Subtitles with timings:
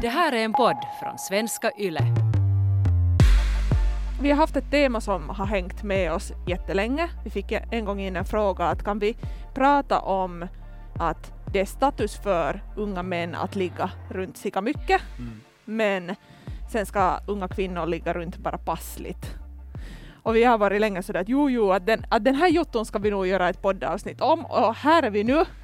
[0.00, 2.02] Det här är en podd från svenska YLE.
[4.22, 7.08] Vi har haft ett tema som har hängt med oss jättelänge.
[7.24, 9.16] Vi fick en gång in en fråga att kan vi
[9.54, 10.46] prata om
[10.98, 15.40] att det är status för unga män att ligga runt sika mycket, Mm.
[15.64, 16.14] men
[16.72, 19.34] sen ska unga kvinnor ligga runt bara passligt.
[20.22, 22.86] Och vi har varit länge sådär att jo, jo, att den, att den här jotton
[22.86, 25.44] ska vi nog göra ett poddavsnitt om, och här är vi nu.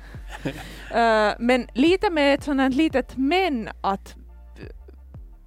[0.94, 4.16] Eh, men lite med ett här litet men att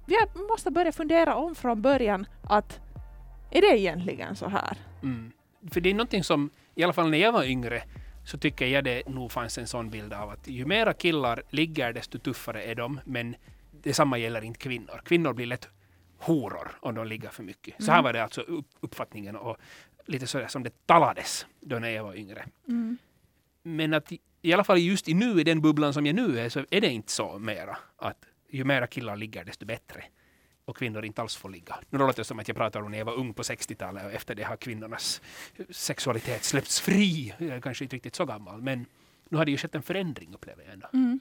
[0.06, 0.16] vi
[0.48, 2.80] måste börja fundera om från början att
[3.50, 4.76] är det egentligen så här?
[5.02, 5.32] Mm.
[5.70, 7.82] För det är någonting som, i alla fall när jag var yngre,
[8.24, 11.92] så tycker jag det nog fanns en sån bild av att ju mera killar ligger
[11.92, 13.36] desto tuffare är de, men
[13.82, 15.00] detsamma gäller inte kvinnor.
[15.04, 15.68] Kvinnor blir lätt
[16.18, 17.74] horor om de ligger för mycket.
[17.84, 18.04] Så här Mm.
[18.04, 19.56] var det alltså upp, uppfattningen och
[20.06, 22.46] lite så som det talades då när jag var yngre.
[23.62, 26.38] Men att i, i alla fall just i nu, i den bubblan som jag nu
[26.40, 27.78] är, så är det inte så mera.
[27.96, 28.16] Att
[28.50, 30.04] ju mera killar ligger, desto bättre.
[30.64, 31.78] Och kvinnor inte alls får ligga.
[31.90, 34.12] Nu låter det som att jag pratar om när jag var ung på 60-talet och
[34.12, 35.22] efter det har kvinnornas
[35.70, 37.34] sexualitet släppts fri.
[37.38, 38.86] Jag är kanske inte riktigt så gammal, men
[39.28, 40.88] nu har det ju skett en förändring upplever jag ändå.
[40.92, 41.20] Mm.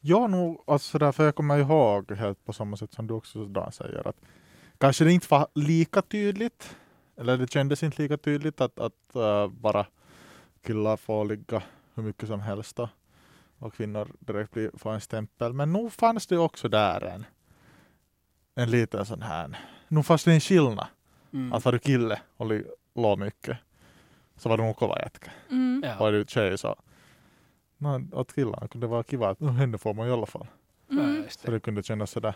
[0.00, 3.72] Ja, nog, alltså därför jag kommer ihåg helt på samma sätt som du också Dan
[3.72, 4.16] säger att
[4.78, 6.76] kanske det inte var lika tydligt,
[7.16, 9.86] eller det kändes inte lika tydligt att, att äh, bara
[10.66, 11.62] killar får ligga
[11.94, 12.88] hur mycket som helst då,
[13.62, 15.52] och kvinnor direkt blir, får en stämpel.
[15.52, 17.24] Men nog fanns det också där en,
[18.54, 20.86] en liten sån här, nog fanns det en skillnad.
[21.32, 21.52] Mm.
[21.52, 22.52] Att var du kille och
[22.94, 23.58] låg mycket
[24.36, 25.30] så var du nog kova jätkä.
[25.50, 25.82] Mm.
[25.86, 25.96] Ja.
[25.98, 26.76] Var du tjej så
[27.78, 30.46] no, åt killarna kunde vara kiva att "No, henne får man i alla fall.
[30.90, 31.24] Mm.
[31.28, 31.52] Så det.
[31.52, 32.34] det kunde kännas sådär.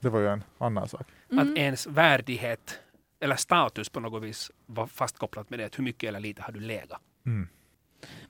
[0.00, 1.06] Det var ju en annan sak.
[1.30, 1.52] Mm.
[1.52, 2.80] Att ens värdighet
[3.20, 5.64] eller status på något vis var fastkopplat med det.
[5.64, 7.00] Att hur mycket eller lite har du legat?
[7.26, 7.48] Mm.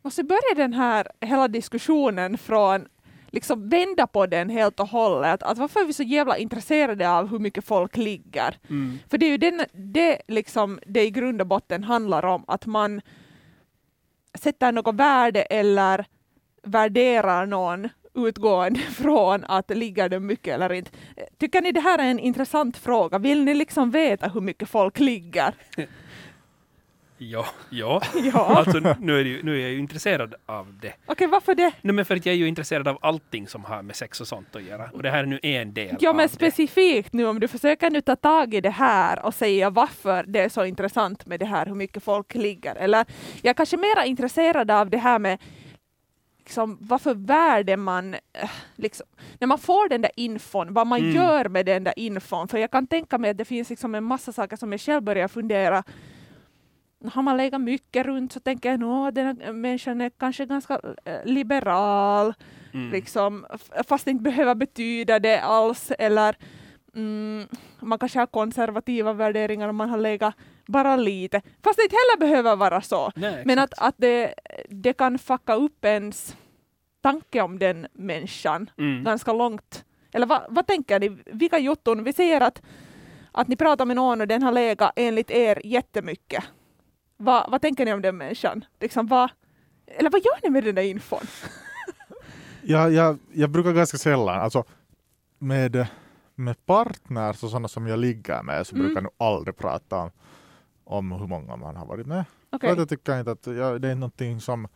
[0.02, 2.86] Måste börja den här hela diskussionen från
[3.30, 5.42] liksom vända på den helt och hållet.
[5.42, 8.58] Att varför är vi så jävla intresserade av hur mycket folk ligger?
[8.68, 8.98] Mm.
[9.10, 12.66] För det är ju den, det, liksom, det i grund och botten handlar om, att
[12.66, 13.00] man
[14.38, 16.04] sätter något värde eller
[16.62, 20.90] värderar någon utgående från att ligger det mycket eller inte.
[21.38, 23.18] Tycker ni det här är en intressant fråga?
[23.18, 25.54] Vill ni liksom veta hur mycket folk ligger?
[27.22, 28.02] Ja, ja.
[28.32, 28.56] Ja.
[28.56, 30.92] Alltså, nu, är det ju, nu är jag ju intresserad av det.
[31.06, 31.72] Okej, varför det?
[31.82, 34.28] Nej, men för att jag är ju intresserad av allting som har med sex och
[34.28, 34.90] sånt att göra.
[34.92, 36.32] Och det här är nu en del Ja, men det.
[36.32, 40.40] specifikt nu om du försöker nu ta tag i det här och säga varför det
[40.40, 42.74] är så intressant med det här, hur mycket folk ligger.
[42.74, 43.04] Eller
[43.42, 45.38] jag är kanske mera intresserad av det här med
[46.38, 49.06] liksom, varför värde man, eh, liksom,
[49.38, 51.16] när man får den där infon, vad man Mm.
[51.16, 52.48] gör med den där infon.
[52.48, 55.02] För jag kan tänka mig att det finns liksom en massa saker som jag själv
[55.02, 55.82] börjar fundera
[57.12, 60.80] har man legat mycket runt så tänker jag att den här människan är kanske ganska
[61.04, 62.34] eh, liberal
[62.74, 62.90] Mm.
[62.92, 63.46] liksom,
[63.88, 65.90] fast det inte behöver betyda det alls.
[65.98, 66.36] Eller
[66.96, 67.46] mm,
[67.80, 70.34] man kanske har konservativa värderingar om man har legat
[70.66, 71.42] bara lite.
[71.64, 73.10] Fast det inte heller behöver vara så.
[73.16, 74.34] Nej, Men att, att det,
[74.68, 76.36] det kan fucka upp ens
[77.02, 79.04] tanke om den människan Mm.
[79.04, 79.84] ganska långt.
[80.12, 81.16] Eller vad, vad tänker ni?
[81.26, 82.04] Vilka jotton?
[82.04, 82.62] Vi säger att,
[83.32, 86.44] att ni pratar med någon och den har legat enligt er jättemycket.
[87.20, 88.64] Va, vad tänker ni om den människan?
[88.80, 89.30] Liksom, vad,
[89.86, 91.20] eller vad gör ni med den där infon?
[92.62, 94.64] Jag, jag, jag brukar ganska sällan, alltså
[95.38, 95.86] med,
[96.34, 98.86] med partners och sådana som jag ligger med så Mm.
[98.86, 100.10] brukar jag nog aldrig prata om,
[100.84, 102.24] om hur många man har varit med.
[102.50, 104.68] Att jag tycker inte att jag, det är någonting som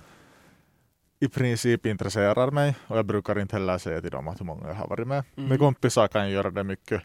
[1.21, 4.69] i princip intresserar mig och jag brukar inte heller säga till dem att hur många
[4.69, 5.25] jag har varit med.
[5.37, 5.49] Mm.
[5.49, 7.03] Med kompisar kan jag göra det mycket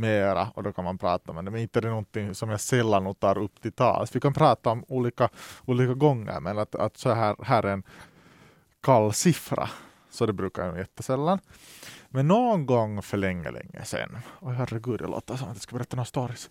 [0.00, 1.50] mera och då kan man prata med det.
[1.50, 4.16] Men inte är det någonting som jag sällan tar upp till tals.
[4.16, 5.28] Vi kan prata om olika,
[5.64, 7.82] olika gånger men att, att så här, här är en
[8.80, 9.68] kall siffra.
[10.10, 11.38] Så det brukar jag jättesällan.
[12.08, 14.18] Men någon gång för länge, länge sedan.
[14.40, 16.50] Oj herregud, det låter som att jag ska berätta några stories.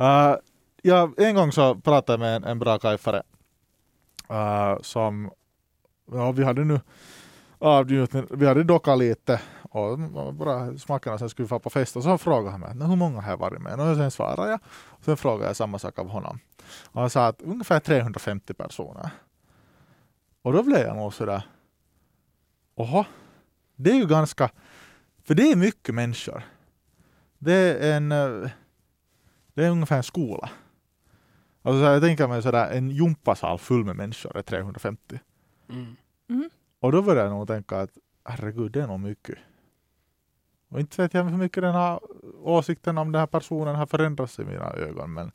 [0.00, 0.34] Uh,
[0.82, 3.22] ja, en gång så pratade jag med en, en bra kajfare
[4.30, 5.30] uh, som
[6.12, 6.80] ja, vi hade nu
[7.58, 9.40] avnjutning, vi hade dockat lite
[9.76, 12.84] och bara smakerna sen skulle vi få på fest och så frågade han mig "Nå,
[12.86, 15.78] hur många har jag varit med och sen svarade jag och sen frågade jag samma
[15.78, 16.38] sak av honom
[16.84, 19.10] och han sa att ungefär 350 personer
[20.42, 21.42] och då blev jag nog sådär
[22.76, 23.04] Oho,
[23.76, 24.50] det är ju ganska,
[25.24, 26.42] för det är mycket människor.
[27.38, 28.08] Det är en,
[29.54, 30.50] det är ungefär en skola.
[31.62, 35.20] Alltså så jag tänker mig sådär en gympasal full med människor är 350.
[35.68, 35.96] Mm.
[36.28, 36.50] Mm.
[36.80, 37.90] Och då började jag nog tänka att
[38.24, 39.38] herregud, det är nog mycket.
[40.70, 42.00] Och inte vet jag hur mycket den här
[42.44, 45.14] åsikten om den här personen har förändrats i mina ögon.
[45.14, 45.32] Men,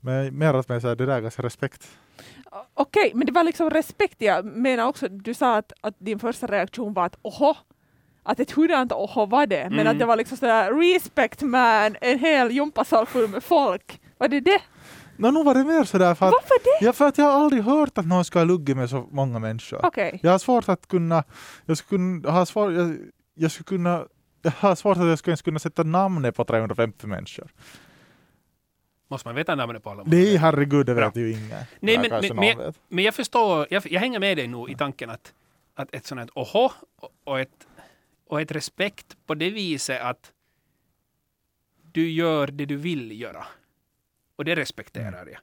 [0.00, 1.88] men mer att mig så är det där ganska respekt.
[2.74, 4.16] Okej, men det var liksom respekt.
[4.18, 7.54] Jag menar också, du sa att, att din första reaktion var att oho,
[8.22, 9.86] att ett hurdant oho var det, men Mm.
[9.92, 14.00] att det var liksom sådär respect man, en hel gympasal full med folk.
[14.18, 14.60] Var det det?
[15.16, 16.86] No, nu var det mer sådär för att, Varför det?
[16.86, 19.38] ja, för att jag har aldrig hört att någon ska ha luggit med så många
[19.38, 19.86] människor.
[19.86, 20.20] Okej.
[20.22, 21.24] Jag har svårt att kunna,
[21.66, 22.96] jag skulle kunna, ha svår, jag,
[23.34, 24.04] jag skulle kunna,
[24.42, 27.48] jag har svårt att jag skulle ens kunna sätta namnet på 350 människor.
[29.08, 30.02] Måste man veta namnet på alla?
[30.06, 31.06] Nej, herregud, det Bra.
[31.06, 31.48] vet ju ingen.
[31.80, 32.80] Nej, men- men- någon vet.
[32.88, 35.32] Men jag förstår, jag, jag hänger med dig nog i tanken att,
[35.74, 36.70] att ett sånt här oho
[37.00, 37.66] och- och ett,
[38.26, 40.32] och ett respekt på det viset att
[41.92, 43.46] du gör det du vill göra.
[44.36, 45.38] Och det respekterar jag.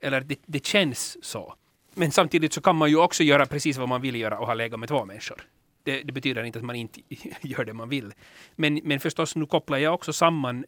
[0.00, 1.54] Eller det, det känns så.
[1.94, 4.54] Men samtidigt så kan man ju också göra precis vad man vill göra och ha
[4.54, 5.42] legat med två människor.
[5.82, 7.00] Det, det betyder inte att man inte
[7.40, 8.12] gör det man vill.
[8.56, 10.64] Men, men förstås, nu kopplar jag också samman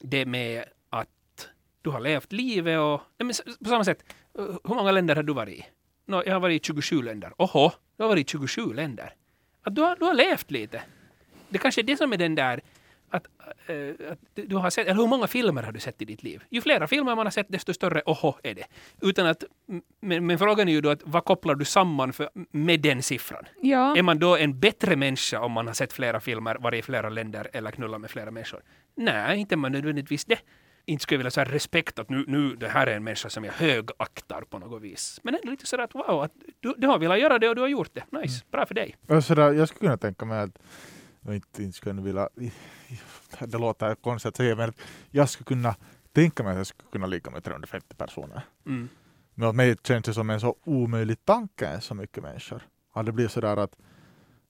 [0.00, 1.48] det med att
[1.82, 3.00] du har levt livet och...
[3.18, 4.04] Nej, men på samma sätt,
[4.38, 5.66] eh, hur många länder har du varit i?
[6.06, 7.32] No, jag har varit i 27 länder.
[7.38, 9.14] Oho, du har varit i 27 länder.
[9.62, 10.82] Att du, har, du har levt lite.
[11.48, 12.60] Det kanske är det som är den där
[13.12, 13.26] att,
[13.66, 16.42] eh, att du har sett, eller hur många filmer har du sett i ditt liv?
[16.50, 18.64] Ju flera filmer man har sett, desto större oho är det.
[19.00, 19.44] Utan att,
[20.00, 23.44] men, men frågan är ju då att vad kopplar du samman för, med den siffran?
[23.60, 23.96] Ja.
[23.96, 27.08] Är man då en bättre människa om man har sett flera filmer, varit i flera
[27.08, 28.60] länder eller knullat med flera människor?
[28.94, 30.38] Nej, inte man nödvändigtvis det.
[30.86, 33.44] Inte skulle jag vilja säga respekt att nu, nu det här är en människa som
[33.44, 35.20] jag högaktar på något vis.
[35.22, 37.60] Men ändå lite sådär att wow, att du, du har velat göra det och du
[37.60, 38.18] har gjort det.
[38.18, 38.96] Nice, bra för dig.
[39.06, 40.58] Och sådär, jag skulle kunna tänka mig att
[41.22, 42.28] jag inte, inte skulle vilja,
[43.40, 44.76] det låter konstigt att säga, men att
[45.10, 45.74] jag skulle kunna
[46.12, 48.42] tänka mig att jag skulle kunna ligga med 350 personer.
[48.66, 48.88] Mm.
[49.34, 52.62] Men åt mig känns det som en så omöjlig tanke så mycket människor.
[52.92, 53.76] Att det blir sådär att,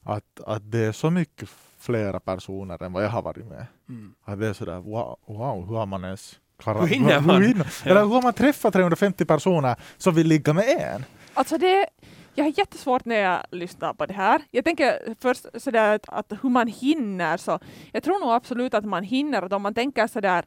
[0.03, 1.49] att, att det är så mycket
[1.79, 3.67] flera personer än vad jag har varit med.
[3.89, 4.15] Mm.
[4.25, 7.37] Att det är sådär wow, wow hur har man ens klarat Hur hinner man?
[7.37, 7.91] Hur hinner, Ja.
[7.91, 11.05] Eller hur har man träffat 350 personer som vill ligga med en?
[11.35, 11.87] Alltså det,
[12.35, 14.43] jag har jättesvårt när jag lyssnar på det här.
[14.51, 17.59] Jag tänker först sådär att, att hur man hinner så.
[17.93, 19.43] Jag tror nog absolut att man hinner.
[19.43, 20.45] Att om man tänker sådär.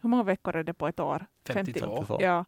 [0.00, 1.26] Hur många veckor är det på ett år?
[1.48, 2.04] 52.
[2.06, 2.18] Så.
[2.20, 2.44] Ja.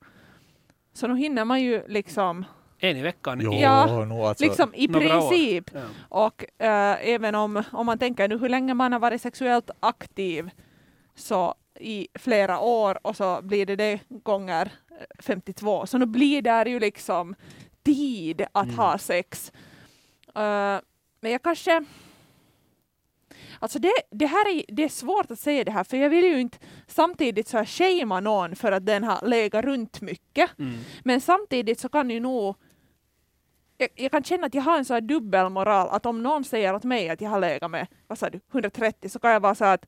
[0.93, 2.45] Så nu hinner man ju liksom,
[2.79, 3.41] En i veckan.
[3.43, 5.71] Jo, Ja, nog alltså, liksom i princip.
[5.75, 5.81] Ja.
[6.09, 10.51] Och eh, även om, om man tänker nu hur länge man har varit sexuellt aktiv
[11.15, 15.87] så i flera år och så blir det det gånger eh, 52.
[15.87, 17.35] Så nu blir det ju liksom
[17.83, 18.79] tid att Mm.
[18.79, 19.53] ha sex.
[20.35, 20.81] Eh,
[21.21, 21.85] men jag kanske...
[23.59, 26.25] Alltså det, det här är, det är svårt att säga det här för jag vill
[26.25, 30.59] ju inte samtidigt så här shamea någon för att den har legat runt mycket.
[30.59, 30.75] Mm.
[31.05, 32.57] Men samtidigt så kan ju nog
[33.79, 36.75] jag, jag kan känna att jag har en sån här dubbelmoral att om någon säger
[36.75, 39.55] åt mig att jag har legat med, vad sa du, 130 så kan jag vara
[39.55, 39.87] så här att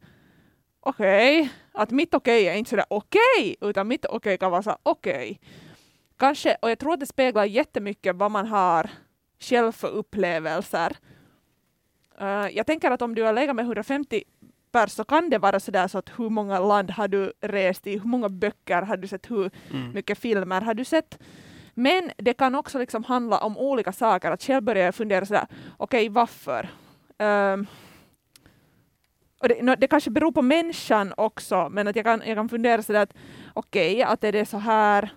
[0.88, 5.40] okej, att mitt okej är inte sådär okej, utan mitt okej kan vara så okej.
[6.19, 8.90] Kanske, och jag tror att det speglar jättemycket vad man har
[9.40, 10.96] själv för upplevelser.
[12.20, 14.23] Eh, jag tänker att om du har legat med 150
[14.73, 17.99] pers så kan det vara sådär så att hur många land har du rest i,
[17.99, 19.93] hur många böcker har du sett, hur Mm.
[19.93, 21.19] mycket filmer har du sett?
[21.75, 24.31] Men det kan också liksom handla om olika saker.
[24.31, 25.46] Att själv börjar jag fundera sådär,
[25.76, 26.69] okej varför?
[27.19, 27.67] Ehm,
[29.38, 32.82] och det, det kanske beror på människan också, men att jag kan, jag kan fundera
[32.82, 33.14] sådär att
[33.55, 35.11] okej, att är det så här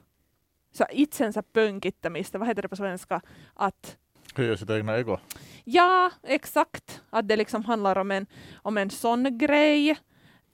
[0.74, 3.22] så itsensä pönkittämistä, vad heter det på svenska?
[3.54, 3.98] Att
[4.36, 5.18] höja sitt egna ego.
[5.64, 7.02] Ja, exakt.
[7.10, 8.26] Att det liksom handlar om en,
[8.64, 9.98] om en sån grej.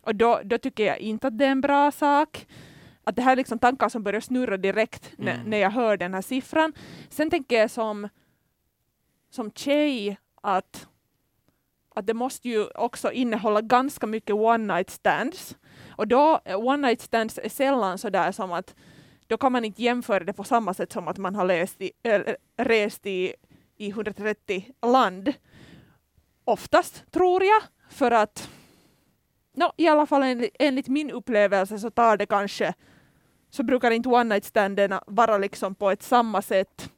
[0.01, 2.47] Och då, då tycker jag inte att det är en bra sak.
[3.03, 5.49] Att det här är liksom tankar som börjar snurra direkt när, Mm.
[5.49, 6.73] när jag hör den här siffran.
[7.09, 8.09] Sen tänker jag som,
[9.29, 10.87] som tjej att,
[11.97, 15.55] att det måste ju också innehålla ganska mycket one night stands.
[15.89, 18.75] Och då, one night stands är sällan så där som att
[19.27, 21.91] då kan man inte jämföra det på samma sätt som att man har läst i,
[22.03, 22.21] äh,
[22.57, 23.33] rest i
[23.77, 25.33] i 130 land.
[26.45, 28.49] Oftast, tror jag, för att
[29.53, 32.73] no, i alla fall enligt, enligt min upplevelse så tar det kanske
[33.49, 36.91] så brukar inte one night standerna vara liksom på ett samma sätt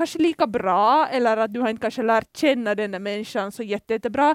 [0.00, 3.62] kanske lika bra eller att du har inte kanske lärt känna den där människan så
[3.62, 4.34] jätte, jättebra.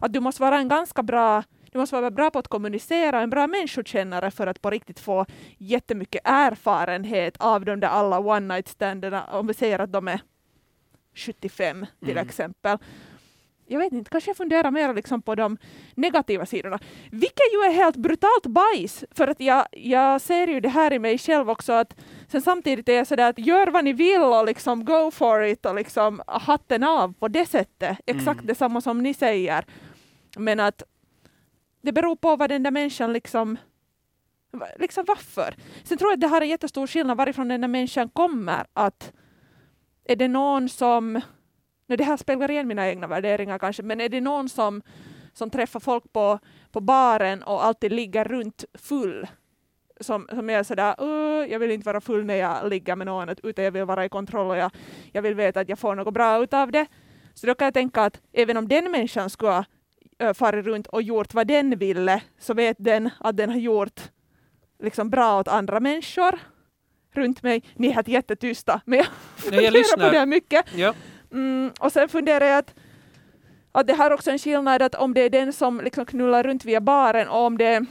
[0.00, 1.42] Att du måste vara en ganska bra
[1.72, 5.26] du måste vara bra på att kommunicera, en bra människokännare för att på riktigt få
[5.58, 9.24] jättemycket erfarenhet av de där alla one night standarna.
[9.24, 10.20] Om vi säger att de är
[11.14, 12.26] 75 till Mm.
[12.28, 12.78] exempel.
[13.68, 15.58] Jag vet inte, kanske jag funderar mer liksom på de
[15.94, 16.78] negativa sidorna.
[17.10, 20.98] Vilket ju är helt brutalt bajs, för att jag, jag ser ju det här i
[20.98, 21.94] mig själv också att
[22.28, 25.66] sen samtidigt är jag sådär att gör vad ni vill och liksom go for it
[25.66, 27.98] och liksom hatten av på det sättet.
[28.06, 28.46] Exakt Mm.
[28.46, 29.64] detsamma som ni säger.
[30.36, 30.82] Men att
[31.82, 33.58] det beror på vad den där människan liksom
[34.78, 35.54] liksom varför.
[35.84, 38.66] Sen tror jag att det har en jättestor skillnad varifrån den där människan kommer.
[38.72, 39.12] Att
[40.04, 41.20] är det någon som
[41.86, 44.82] Nej, det här speglar igen mina egna värderingar kanske, men är det någon som,
[45.32, 46.38] som träffar folk på,
[46.72, 49.26] på baren och alltid ligger runt full,
[50.00, 53.28] som, som är sådär, uh, jag vill inte vara full när jag ligger med någon,
[53.28, 54.70] utan jag vill vara i kontroll och jag,
[55.12, 56.86] jag vill veta att jag får något bra ut av det.
[57.34, 59.64] Så då kan jag tänka att även om den människan skulle ha
[60.18, 64.00] äh, farit runt och gjort vad den ville, så vet den att den har gjort
[64.82, 66.38] liksom bra åt andra människor
[67.14, 67.62] runt mig.
[67.74, 70.66] Ni är helt jättetysta, men jag funderar på det här mycket.
[70.74, 70.94] Ja.
[71.32, 72.74] Mm, och sen funderar jag att,
[73.72, 76.42] att det här är också en skillnad att om det är den som liksom knullar
[76.42, 77.86] runt via baren och om det är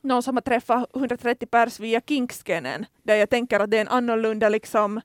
[0.00, 3.88] någon som har träffat 130 pers via Kinkskenen, där jag tänker att det är en
[3.88, 5.00] annorlunda liksom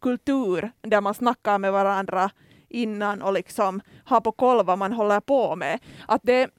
[0.00, 2.30] kultur där man snackar med varandra
[2.68, 5.78] innan och liksom har på koll vad man håller på med.
[6.08, 6.50] Att det,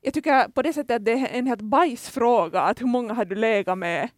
[0.00, 3.24] jag tycker på det sättet att det är en helt bajsfråga, att hur många har
[3.24, 4.08] du legat med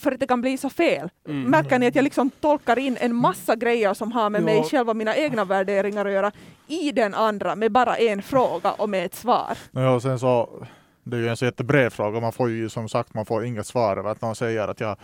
[0.00, 1.08] för att det kan bli så fel.
[1.28, 1.42] Mm.
[1.50, 4.44] Märker ni att jag liksom tolkar in en massa grejer som har med Ja.
[4.44, 6.32] mig själv och mina egna värderingar att göra
[6.66, 9.58] i den andra med bara en fråga och med ett svar.
[9.70, 10.66] Ja, och sen så,
[11.04, 12.20] det är ju en så jättebred fråga.
[12.20, 14.96] Man får ju som sagt man får inget svar att någon säger att jag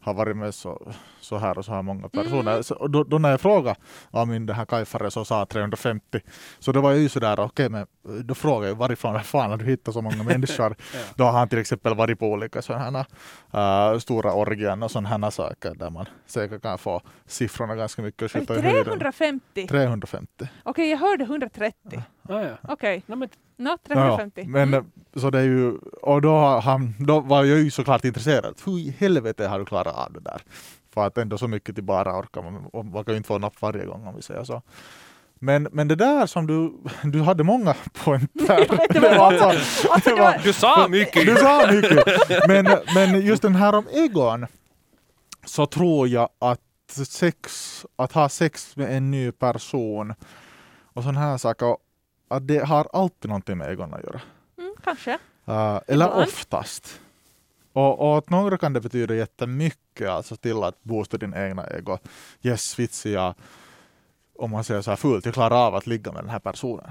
[0.00, 2.52] har varit med så, så här och så här många personer.
[2.52, 2.62] Mm.
[2.62, 3.76] Så, då, då när jag frågade
[4.10, 6.20] Amin, den här kajfaren, så sa 350.
[6.58, 7.86] Så då var jag ju sådär, okej men
[8.24, 10.76] då frågade jag varifrån fan har du hittat så många människor?
[10.92, 10.98] Ja.
[11.14, 13.06] Då har han till exempel varit på olika sådana
[13.52, 18.02] här uh, stora orgien och sådana här saker där man säkert kan få siffrorna ganska
[18.02, 18.84] mycket och skjuta i höjden.
[18.84, 19.66] 350?
[19.66, 20.48] 350.
[20.62, 22.02] Okej, jag hörde 130.
[22.28, 22.56] Ah, ja.
[22.68, 24.44] Okej, No, men, no, Ja, 350.
[24.48, 24.84] men Mm.
[25.16, 25.72] så det är ju,
[26.02, 28.54] och då, han, då var jag ju såklart intresserad.
[28.66, 30.42] Hur i helvete har du klarat av det där?
[30.94, 33.38] För att ändå så mycket till bara orkar man, och man kan ju inte få
[33.38, 34.62] napp varje gång om vi säger så.
[35.42, 36.72] Men, men det där som du,
[37.10, 37.74] du hade många
[38.04, 38.66] pointer.
[38.92, 39.40] Det var många.
[39.44, 41.26] alltså, Alltså, var, du sa mycket!
[41.26, 42.04] du sa mycket.
[42.48, 44.46] Men, men just den här om egon
[45.44, 46.60] så tror jag att
[47.08, 50.14] sex, att ha sex med en ny person
[50.94, 51.76] och sådana här saker,
[52.30, 54.20] att det har alltid någonting med egon att göra.
[54.58, 55.10] mm, kanske.
[55.48, 56.22] Uh, eller Ibland.
[56.22, 57.00] oftast.
[57.72, 61.98] Och, och åt några kan det betyda jättemycket, alltså till att boosta din egna ego.
[62.42, 63.34] Yes, vitsig jag,
[64.38, 66.90] om man säger så här fullt, jag klarar av att ligga med den här personen.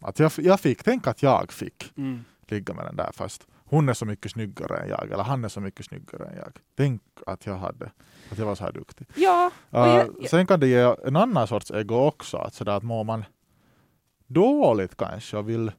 [0.00, 2.24] Att jag, jag fick, tänk att jag fick Mm.
[2.48, 5.48] ligga med den där fast hon är så mycket snyggare än jag, eller han är
[5.48, 6.52] så mycket snyggare än jag.
[6.76, 7.90] Tänk att jag hade,
[8.32, 9.06] att jag var så här duktig.
[9.14, 12.72] Ja, Uh, jag, jag, Sen kan det ge en annan sorts ego också, att, sådär
[12.72, 13.24] att mår man
[14.34, 15.72] dåligt kanske och vill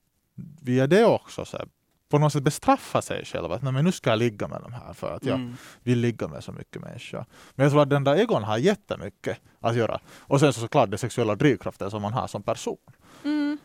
[0.61, 1.67] via det också så här,
[2.09, 3.51] på något sätt bestraffa sig själv.
[3.51, 5.55] Att "Nej, men nu ska jag ligga med de här för att jag Mm.
[5.83, 7.25] vill ligga med så mycket människor.
[7.55, 9.99] Men jag tror att den där egon har jättemycket att göra.
[10.19, 12.77] Och sen så såklart den sexuella drivkraften som man har som person.
[13.23, 13.57] mm.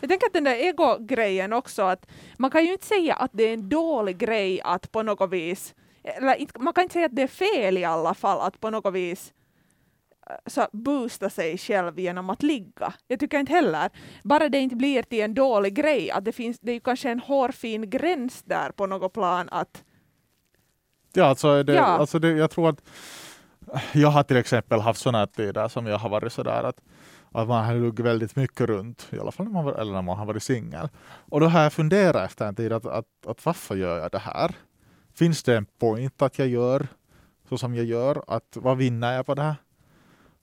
[0.00, 2.06] jag tänker att den där ego-grejen också, att
[2.38, 5.74] man kan ju inte säga att det är en dålig grej att på något vis,
[6.04, 8.94] eller man kan inte säga att det är fel i alla fall att på något
[8.94, 9.32] vis
[10.46, 12.94] så boosta sig själv genom att ligga.
[13.06, 13.90] Jag tycker inte heller,
[14.24, 17.10] bara det inte blir till en dålig grej, att det finns, det är ju kanske
[17.10, 19.84] en hårfin gräns där på något plan att
[21.12, 21.82] Ja, alltså, det, Ja.
[21.82, 22.82] alltså det, jag tror att
[23.92, 26.80] jag har till exempel haft sådana tider som jag har varit sådär att,
[27.32, 30.02] att man har luggit väldigt mycket runt, i alla fall när man, var, eller när
[30.02, 30.88] man har varit singel.
[31.04, 34.18] Och då har jag funderat efter en tid att, att, att varför gör jag det
[34.18, 34.54] här?
[35.14, 36.86] Finns det en point att jag gör
[37.48, 38.24] så som jag gör?
[38.26, 39.54] Att vad vinner jag på det här?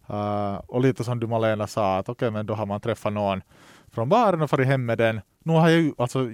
[0.09, 3.13] Äh, uh, och lite som du Malena sa, att okej men då har man träffat
[3.13, 3.41] någon
[3.91, 5.21] från baren och farit hem med den.
[5.43, 6.29] Nu har jag ju, alltså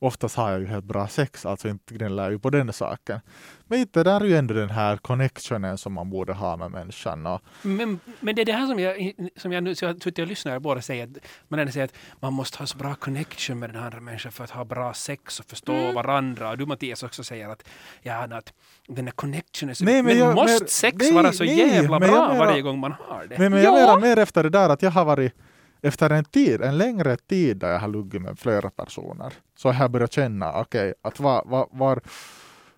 [0.00, 3.20] oftast har jag ju helt bra sex, alltså inte gnäller jag ju på den saken.
[3.66, 7.26] Men inte där är ju ändå den här connectionen som man borde ha med människan.
[7.26, 9.94] Och, Men, men det är det här som jag, som jag nu så jag har
[9.94, 11.10] suttit och lyssnat och båda säger att
[11.48, 14.44] man ändå säger att man måste ha så bra connection med den andra människan för
[14.44, 15.94] att ha bra sex och förstå Mm.
[15.94, 16.50] varandra.
[16.50, 17.68] Och du Mattias också säger att,
[18.02, 18.52] ja, att
[18.88, 21.58] den här connectionen så Nej, men men, jag- måste men- sex nej, vara så nej,
[21.58, 23.38] jävla men jag bra menar- varje gång man har det?
[23.38, 23.80] men, men jag Ja.
[23.86, 25.32] menar mer efter det där att jag har varit
[25.82, 29.82] efter en tid, en längre tid där jag har luggit med flera personer, så har
[29.84, 32.00] jag börjat känna, okej, att var, var, var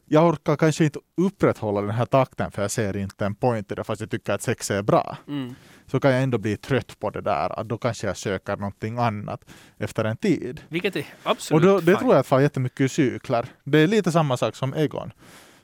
[0.07, 3.75] jag orkar kanske inte upprätthålla den här takten för jag ser inte en point i
[3.75, 5.17] det fast jag tycker att sex är bra.
[5.29, 5.55] Mm.
[5.87, 8.99] Så kan jag ändå bli trött på det där, att då kanske jag söker någonting
[8.99, 9.45] annat
[9.79, 10.61] efter en tid.
[10.69, 11.97] Vilket är Och absolut då, det fine.
[11.97, 13.47] tror jag att far jättemycket i cykler.
[13.65, 15.13] Det är lite samma sak som Egon.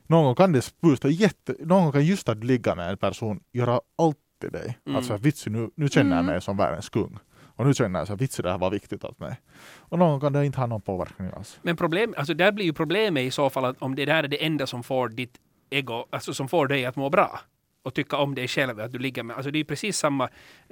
[0.06, 4.16] Någon kan det boosta jätte, någon kan just att ligga med en person göra allt
[4.40, 4.78] till dig.
[4.86, 4.96] Mm.
[4.96, 6.32] Alltså vitsi nu, nu känner jag Mm.
[6.32, 7.18] mig som världens kung.
[7.58, 9.40] Och nu känner jag att vitsen det här var viktigt åt mig.
[9.78, 11.58] Och någon gång kan det inte ha någon påverkan alls.
[11.62, 14.28] Men problem, alltså där blir ju problemet i så fall att om det där är
[14.28, 15.34] det enda som får ditt
[15.70, 17.40] ego, alltså som får dig att må bra
[17.88, 19.36] och tycka om dig själv, att du ligger med.
[19.36, 20.28] Alltså det är precis samma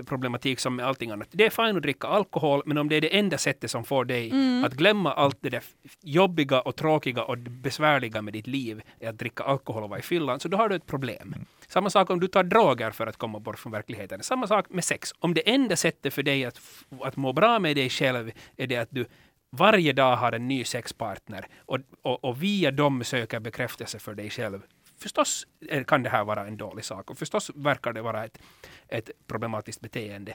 [0.07, 1.29] problematik som med allting annat.
[1.31, 4.05] Det är fint att dricka alkohol, men om det är det enda sättet som får
[4.05, 4.65] dig Mm.
[4.65, 5.63] att glömma allt det där
[6.03, 10.03] jobbiga och tråkiga och besvärliga med ditt liv är att dricka alkohol och vara i
[10.03, 11.35] fyllan, så då har du ett problem.
[11.69, 14.23] Samma sak om du tar droger för att komma bort från verkligheten.
[14.23, 15.13] Samma sak med sex.
[15.19, 16.61] Om det enda sättet för dig att,
[17.01, 19.07] att må bra med dig själv är det att du
[19.57, 24.31] varje dag har en ny sexpartner och, och, och via dem söker bekräftelse för dig
[24.31, 24.61] själv.
[24.99, 25.47] Förstås
[25.87, 28.39] kan det här vara en dålig sak och förstås verkar det vara ett,
[28.89, 30.35] ett problematiskt beteende.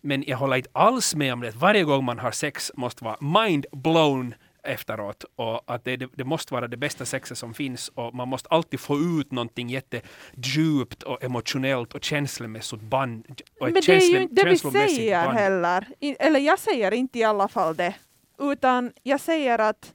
[0.00, 3.42] Men jag håller inte alls med om det varje gång man har sex måste vara
[3.42, 7.88] mind blown efteråt och att det, det, det måste vara det bästa sexet som finns
[7.88, 13.40] och man måste alltid få ut någonting jättedjupt och emotionellt och känslomässigt band.
[13.60, 15.38] Och Men det är ju inte det vi säger band.
[15.38, 15.88] heller.
[16.00, 17.94] I, eller jag säger inte i alla fall det.
[18.38, 19.94] Utan jag säger att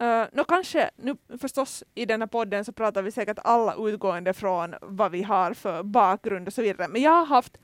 [0.00, 4.32] Uh, nå kanske, nu förstås i den här podden så pratar vi säkert alla utgående
[4.32, 6.88] från vad vi har för bakgrund och så vidare.
[6.88, 7.58] Men jag har haft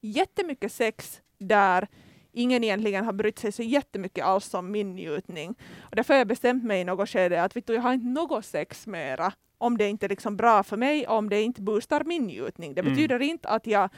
[0.00, 1.88] jättemycket sex där
[2.32, 5.54] ingen egentligen har brytt sig så jättemycket alls om min njutning.
[5.80, 8.06] Och därför har jag bestämt mig i något skede att vet du, jag har inte
[8.06, 11.62] något sex mera om det inte är liksom bra för mig och om det inte
[11.62, 12.74] boostar min njutning.
[12.74, 12.92] Det Mm.
[12.92, 13.90] betyder inte att jag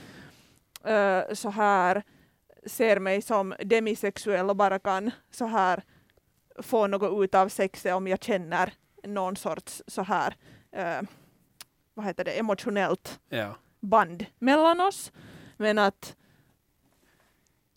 [0.84, 2.02] eh, så här
[2.66, 5.82] ser mig som demisexuell och bara kan så här
[6.62, 8.72] få något ut av sexet om jag känner
[9.04, 10.34] någon sorts så här
[10.72, 11.00] eh,
[11.94, 13.54] vad heter det, emotionellt Ja.
[13.80, 15.12] band mellan oss.
[15.56, 16.16] Men att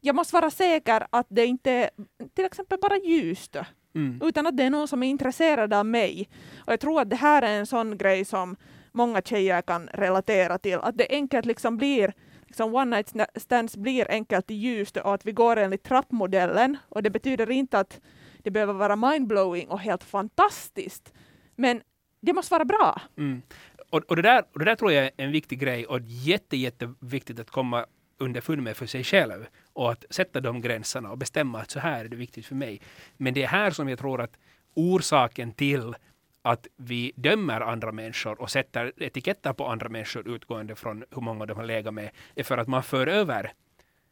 [0.02, 1.90] jag måste vara säker att det inte är
[2.34, 3.56] till exempel bara ljust
[3.96, 4.22] Mm.
[4.24, 6.30] utan att det är någon som är intresserad av mig.
[6.66, 8.56] Och jag tror att det här är en sån grej som
[8.92, 10.78] många tjejer kan relatera till.
[10.78, 12.14] Att det enkelt liksom blir,
[12.48, 16.78] liksom one night stands blir enkelt i ljust och att vi går enligt trappmodellen.
[16.90, 18.00] Och det betyder inte att
[18.44, 21.14] det behöver vara mindblowing och helt fantastiskt.
[21.56, 21.82] Men
[22.22, 23.02] det måste vara bra.
[23.18, 23.42] Mm.
[23.90, 26.58] Och, och, det där, och det där tror jag är en viktig grej och jätte,
[26.58, 27.86] jätteviktigt att komma
[28.18, 32.06] underfund med för sig själv och att sätta de gränserna och bestämma att så här
[32.06, 32.82] är det viktigt för mig.
[33.18, 34.38] Men det är här som jag tror att
[34.74, 35.96] orsaken till
[36.42, 41.46] att vi dömer andra människor och sätter etiketter på andra människor utgående från hur många
[41.46, 43.54] de har legat med är för att man för över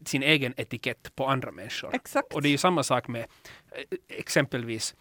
[0.06, 1.96] sin egen etikett på andra människor.
[1.96, 2.34] Exakt.
[2.34, 3.26] Och det är ju samma sak med
[3.72, 4.96] eh, exempelvis,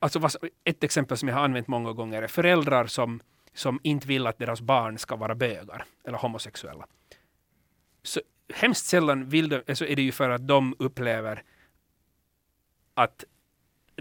[0.00, 0.28] alltså
[0.64, 3.20] ett exempel som jag har använt många gånger är föräldrar som,
[3.54, 6.86] som inte vill att deras barn ska vara bögar eller homosexuella.
[8.02, 8.20] Så
[8.54, 11.42] hemskt sällan vill de, alltså är det ju för att de upplever
[12.94, 13.24] att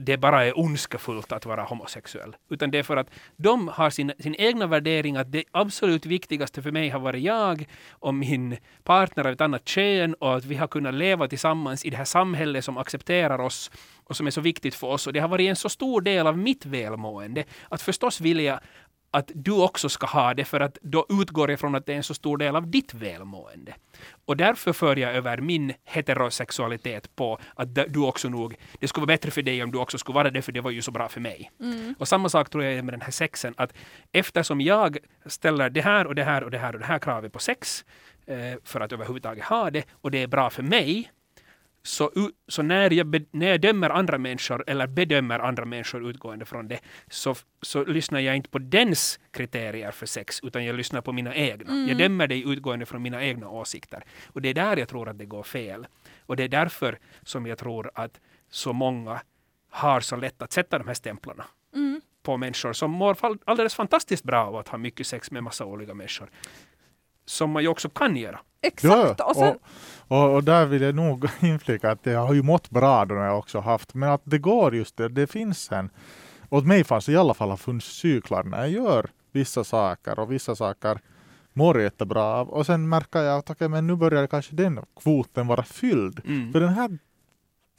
[0.06, 2.36] det bara är ondskefullt att vara homosexuell.
[2.50, 6.62] Utan det är för att de har sin, sin egna värdering att det absolut viktigaste
[6.62, 10.56] för mig har varit jag och min partner av ett annat kön och att vi
[10.56, 13.72] har kunnat leva tillsammans i det här samhället som accepterar oss
[14.04, 15.08] och som är så viktigt för oss.
[15.08, 18.60] Och det har varit en så stor del av mitt välmående att förstås vilja
[19.12, 21.98] att du också ska ha det för att då utgår jag från att det är
[21.98, 23.74] en så stor del av ditt välmående.
[24.26, 29.14] Och därför för jag över min heterosexualitet på att du också nog, det skulle vara
[29.14, 31.10] bättre för dig om du också skulle vara det för det var ju så bra
[31.10, 31.52] för mig.
[32.00, 33.74] Och samma sak tror jag är med den här sexen, att
[34.12, 37.34] eftersom jag ställer det här och det här och det här och det här kravet
[37.34, 37.86] på sex
[38.26, 41.12] eh, för att överhuvudtaget ha det och det är bra för mig,
[41.84, 42.12] så,
[42.48, 46.68] så när, jag be, när jag dömer andra människor eller bedömer andra människor utgående från
[46.68, 51.12] det så, så lyssnar jag inte på dens kriterier för sex utan jag lyssnar på
[51.12, 51.74] mina egna.
[51.88, 54.04] Jag dömer dig utgående från mina egna åsikter.
[54.28, 55.88] Och det är där jag tror att det går fel.
[56.26, 59.22] Och det är därför som jag tror att så många
[59.70, 62.02] har så lätt att sätta de här stämplarna Mm.
[62.24, 65.94] på människor som mår alldeles fantastiskt bra av att ha mycket sex med massa olika
[65.94, 66.30] människor.
[67.26, 68.40] Som man ju också kan göra.
[68.62, 69.20] Exakt.
[69.20, 69.58] Ja, och sen,
[70.08, 73.16] och, och, och där vill jag nog inflika att jag har ju mått bra då
[73.16, 75.90] när jag också haft, men att det går just det, det finns en,
[76.50, 80.20] åt mig fanns det i alla fall har funnits cyklar när jag gör vissa saker
[80.20, 81.00] och vissa saker
[81.54, 84.80] mår jag jättebra av och sen märker jag att okej, men nu börjar kanske den
[85.02, 86.52] kvoten vara fylld Mm.
[86.54, 86.98] för den här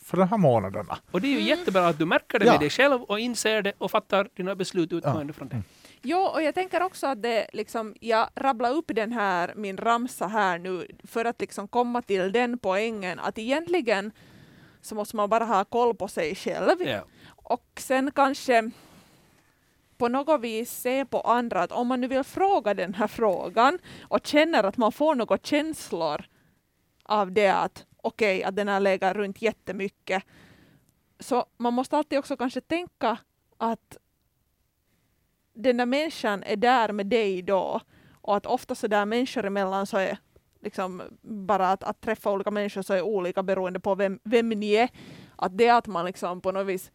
[0.05, 0.98] för de här månaderna.
[1.11, 2.52] Och det är ju jättebra att du märker det Ja.
[2.52, 5.62] med dig själv och inser det och fattar dina beslut utgående från det.
[6.02, 10.26] Jo, och jag tänker också att det liksom, jag rabblar upp den här, min ramsa
[10.26, 14.12] här nu, för att liksom komma till den poängen att egentligen
[14.80, 17.04] så måste man bara ha koll på sig själv Ja.
[17.36, 18.70] och sen kanske
[19.98, 23.78] på något vis se på andra att om man nu vill fråga den här frågan
[24.08, 26.24] och känner att man får några känslor
[27.04, 30.22] av det att okej, att den har legat runt jättemycket.
[31.20, 33.18] Så man måste alltid också kanske tänka
[33.58, 33.96] att
[35.54, 37.80] den där människan är där med dig då
[38.12, 40.18] och att ofta så där människor emellan så är
[40.60, 44.72] liksom bara att, att träffa olika människor så är olika beroende på vem, vem ni
[44.72, 44.88] är.
[45.36, 46.90] Att det att man liksom på något vis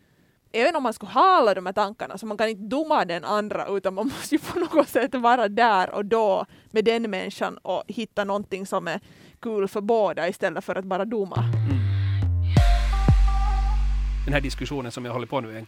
[0.52, 3.24] även om man skulle ha alla de här tankarna så man kan inte doma den
[3.24, 7.58] andra utan man måste ju på något sätt vara där och då med den människan
[7.58, 9.00] och hitta någonting som är
[9.39, 11.43] kul för båda istället för att bara doma.
[14.26, 15.67] Den här diskussionen som jag håller på nu en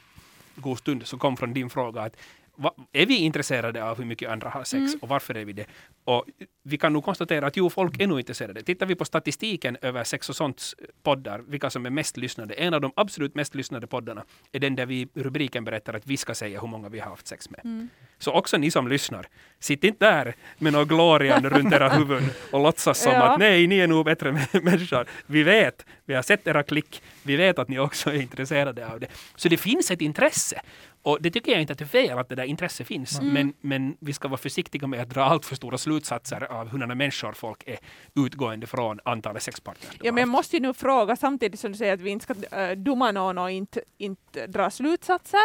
[0.56, 2.15] god stund så kom från din fråga att
[2.60, 5.00] va, är vi intresserade av hur mycket andra har sex Mm.
[5.02, 5.65] och varför är vi det?
[6.04, 6.26] Och
[6.63, 8.63] vi kan nog konstatera att jo, folk är nog intresserade.
[8.63, 12.74] Tittar vi på statistiken över sex och sånt poddar, vilka som är mest lyssnade, en
[12.74, 16.36] av de absolut mest lyssnade poddarna är den där vi rubriken berättar att vi ska
[16.36, 17.62] säga hur många vi har haft sex med.
[17.63, 17.89] Mm.
[18.17, 19.28] Så också ni som lyssnar,
[19.60, 23.24] sitt inte där med någon glorian runt era huvuden och låtsas som Ja.
[23.24, 25.06] att nej, ni är nog bättre mä- människor.
[25.26, 29.00] Vi vet, vi har sett era klick, vi vet att ni också är intresserade av
[29.00, 29.08] det.
[29.36, 30.62] Så det finns ett intresse.
[31.10, 33.19] Och det tycker jag inte att det är fel att det där intresset finns.
[33.19, 33.34] Mm.
[33.34, 36.95] Men, men vi ska vara försiktiga med att dra allt för stora slutsatser av hurdana
[36.95, 37.78] människor folk är
[38.15, 39.89] utgående från antalet sexpartner.
[40.00, 42.24] de Ja, men jag måste ju nu fråga samtidigt som du säger att vi inte
[42.24, 45.41] ska äh, doma någon och inte, inte dra slutsatser.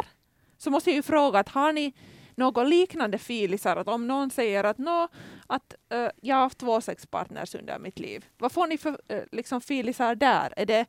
[0.58, 1.94] Så måste jag ju fråga att har ni
[2.34, 3.76] något liknande filisar?
[3.76, 5.08] Att om någon säger att, nå,
[5.46, 8.24] att äh, jag har haft två sexpartners under mitt liv.
[8.38, 10.52] Vad får ni för äh, liksom filisar där?
[10.56, 10.86] Är det,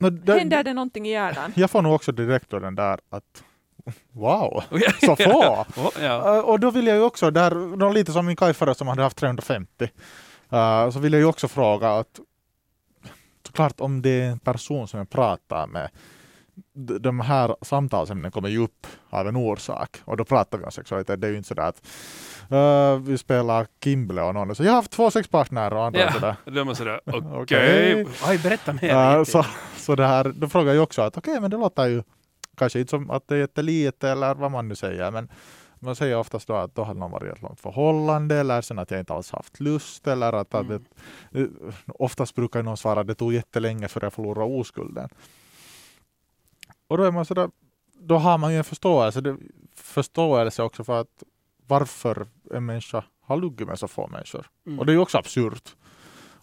[0.00, 1.52] No, det- händer det någonting i hjärnan?
[1.56, 3.44] Jag får nog också direkt den där att
[4.12, 4.62] wow,
[5.00, 5.66] så få!
[6.00, 6.36] ja.
[6.36, 9.16] Uh, och då vill jag ju också, där, lite som min kajfare som hade haft
[9.16, 9.88] 350,
[10.52, 12.20] uh, så vill jag ju också fråga att
[13.46, 15.90] såklart om det är en person som jag pratar med,
[17.00, 21.20] de här samtalsämnena kommer ju upp av en orsak och då pratar vi om sexualitet.
[21.20, 21.82] Det är ju inte sådär att
[22.52, 26.12] uh, vi spelar Kimble och någon så jag har haft två sexpartner och andra Ja.
[26.12, 26.36] sådär.
[26.44, 28.06] Då man sådär, okej, Okej.
[28.24, 29.18] Aj, berätta mer.
[29.18, 32.02] Uh, så, så det här, då frågar jag också att okej, men det låter ju
[32.56, 35.28] kanske inte som att det är jättelite eller vad man nu säger, men
[35.82, 38.78] man säger oftast då att då har någon varit i ett långt förhållande eller sen
[38.78, 40.84] att jag inte alls haft lust eller att, att Mm.
[41.30, 41.48] det, eh,
[41.86, 45.08] oftast brukar någon svara att det tog jättelänge för jag förlorade oskulden.
[46.88, 47.50] Och då är man sådär,
[47.92, 49.36] då har man ju en förståelse, det,
[49.74, 51.22] förståelse också för att
[51.66, 54.46] varför en människa har luggit med så få människor.
[54.66, 54.78] Mm.
[54.78, 55.76] Och det är ju också absurt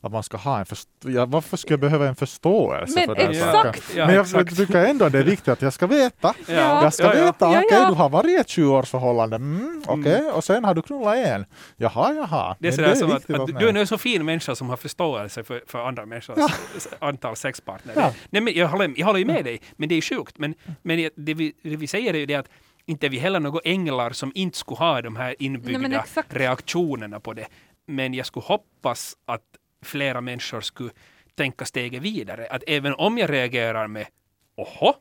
[0.07, 1.17] att man ska ha en förståelse.
[1.19, 3.53] Ja, varför ska jag behöva en förståelse Men för den exakt.
[3.53, 3.81] saken?
[3.95, 4.57] Ja, Men jag exakt.
[4.57, 6.33] tycker ändå det är viktigt att jag ska veta.
[6.47, 7.87] Ja, Jag ska veta, Ja, okej ja.
[7.89, 11.45] du har varit ett 20-årsförhållande, mm, okej, och sen har du knullat en.
[11.77, 12.55] Jaha, jaha.
[12.59, 14.69] Det är sådär som att, viktigt att åt du, är en så fin människa som
[14.69, 16.51] har förståelse för, för andra människors
[16.99, 17.93] antal sexpartner.
[17.95, 18.13] Ja.
[18.29, 20.37] Nej, men jag, håller, jag håller ju med dig, men det är sjukt.
[20.37, 22.47] Men, men det, det, vi, det vi säger är ju det att
[22.85, 27.19] inte är vi heller några änglar som inte skulle ha de här inbyggda Nej, reaktionerna
[27.19, 27.47] på det.
[27.87, 29.41] Men jag skulle hoppas att
[29.81, 30.91] flera människor skulle
[31.35, 32.47] tänka steget vidare.
[32.47, 34.07] Att även om jag reagerar med
[34.55, 34.93] oho,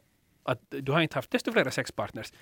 [0.42, 2.32] att du har inte haft desto flera sexpartners,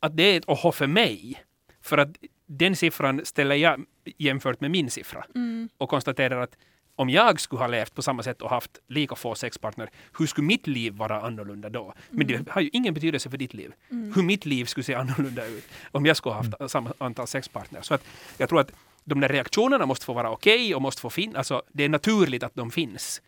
[0.00, 1.42] att det är ett oho för mig.
[1.80, 2.08] För att
[2.46, 3.84] den siffran ställer jag
[4.18, 5.68] jämfört med min siffra Mm.
[5.78, 6.56] och konstaterar att
[6.96, 10.46] om jag skulle ha levt på samma sätt och haft lika få sexpartner, hur skulle
[10.46, 11.94] mitt liv vara annorlunda då?
[12.10, 13.72] Men det har ju ingen betydelse för ditt liv.
[13.88, 17.82] Hur mitt liv skulle se annorlunda ut om jag skulle ha haft samma antal sexpartner.
[17.82, 18.04] Så att
[18.38, 18.72] jag tror att
[19.04, 21.36] de där reaktionerna måste få vara okej och måste få finnas.
[21.36, 23.22] Alltså, det är naturligt att de finns.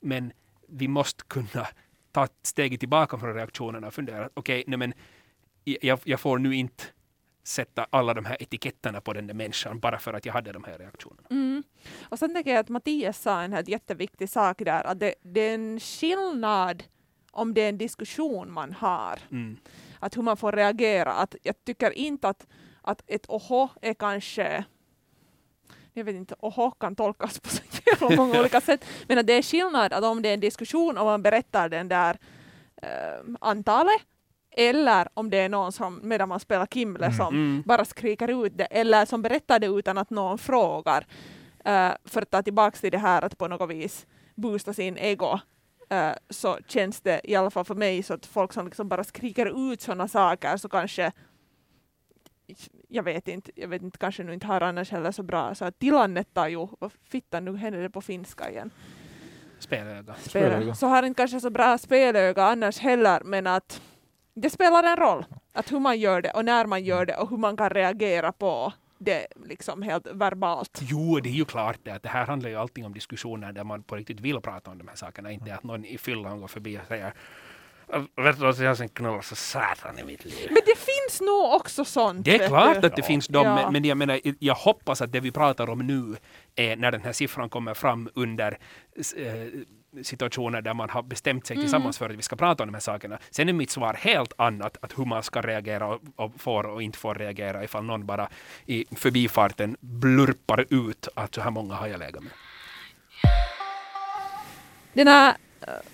[0.00, 0.32] Men
[0.68, 1.66] vi måste kunna
[2.12, 4.92] ta ett steg tillbaka från reaktionerna och fundera att okej, nej men
[5.64, 6.84] jag, jag får nu inte
[7.44, 10.64] sätta alla de här etiketterna på den där människan bara för att jag hade de
[10.64, 11.28] här reaktionerna.
[11.30, 11.62] Mm.
[12.02, 15.40] Och sen tänker jag att Mattias sa en här jätteviktig sak där, att det, det
[15.40, 16.84] är en skillnad
[17.30, 19.56] om det är en diskussion man har, Mm.
[19.98, 21.12] att hur man får reagera.
[21.12, 22.46] Att jag tycker inte att,
[22.82, 24.64] att ett oho är kanske
[25.94, 29.32] jag vet inte, oho kan tolkas på så jävla många olika sätt, men att det
[29.32, 32.18] är skillnad att om det är en diskussion och man berättar den där
[32.82, 34.00] eh, antalet,
[34.56, 37.16] eller om det är någon som medan man spelar Kimble Mm.
[37.16, 37.62] som Mm.
[37.66, 41.06] bara skriker ut det eller som berättar det utan att någon frågar.
[41.64, 45.38] Eh, för att ta tillbaka till det här att på något vis boosta sin ego
[45.90, 49.04] eh, så känns det i alla fall för mig så att folk som liksom bara
[49.04, 51.12] skriker ut sådana saker så kanske
[52.90, 55.54] jag vet inte, jag vet inte, kanske nu inte har annars heller så bra.
[55.54, 58.70] Så att tilannetta ju, vad fittan nu händer det på finska igen.
[59.58, 60.14] Spelöga.
[60.14, 60.74] Spelöga.
[60.74, 63.82] Så har inte kanske så bra spelöga annars heller, men att
[64.34, 65.24] det spelar en roll.
[65.52, 68.32] Att hur man gör det och när man gör det och hur man kan reagera
[68.32, 70.80] på det liksom helt verbalt.
[70.82, 73.64] Jo, det är ju klart det att det här handlar ju alltid om diskussioner där
[73.64, 75.32] man på riktigt vill prata om de här sakerna.
[75.32, 77.12] Inte att någon i fyllan går förbi och säger
[78.16, 80.46] Vet du vad jag sen knullar så satan i mitt liv.
[80.50, 82.24] Men det finns nog också sånt.
[82.24, 83.70] Det är klart att det finns de, Ja.
[83.70, 86.16] men, jag menar, jag hoppas att det vi pratar om nu
[86.56, 88.58] är när den här siffran kommer fram under
[89.16, 91.64] eh, situationer där man har bestämt sig Mm.
[91.64, 93.18] tillsammans för att vi ska prata om de här sakerna.
[93.30, 96.82] Sen är mitt svar helt annat, att hur man ska reagera och, och får och
[96.82, 98.28] inte får reagera ifall någon bara
[98.66, 102.32] i förbifarten blurpar ut att så här många har jag legat med.
[104.92, 105.34] Den här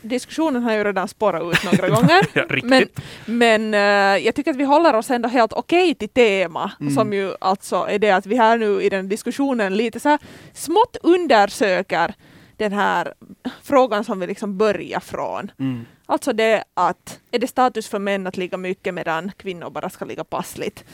[0.01, 2.27] diskussionen har ju redan spårat ut några gånger.
[2.33, 2.45] Ja.
[2.65, 2.87] Men,
[3.27, 6.95] men eh, jag tycker att vi håller oss ändå helt okej till tema, Mm.
[6.95, 10.19] som ju alltså är det att vi här nu i den diskussionen lite så här
[10.53, 12.15] smått undersöker
[12.57, 13.15] den här
[13.63, 15.51] frågan som vi liksom börjar från.
[15.59, 15.85] Mm.
[16.07, 20.05] Alltså det att är det status för män att ligga mycket medan kvinnor bara ska
[20.05, 20.85] ligga passligt?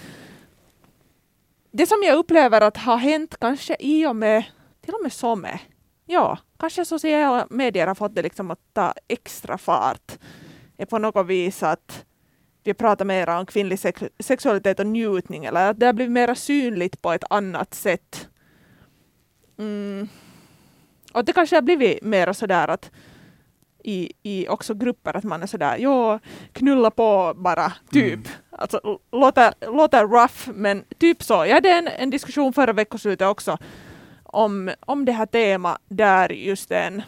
[1.73, 4.45] Det som jag upplever att har hänt kanske i och med,
[4.85, 5.59] till och med SOME,
[6.07, 10.18] ja, kanske sociala medier har fått det liksom att ta extra fart,
[10.77, 12.05] är på något vis att
[12.64, 16.35] vi pratar mer om kvinnlig sex- sexualitet och njutning, eller att det har blivit mer
[16.35, 18.29] synligt på ett annat sätt.
[19.59, 20.09] Mm.
[21.12, 22.90] Och det kanske har blivit mer sådär att
[23.85, 26.18] i, i också grupper att man är sådär, jo,
[26.53, 28.14] knulla på bara, typ.
[28.14, 28.29] Mm.
[28.51, 31.35] Alltså låter, låter rough, men typ så.
[31.35, 33.59] Jag hade en, en diskussion förra veckoslutet också
[34.33, 37.03] om, om det här temat där just en,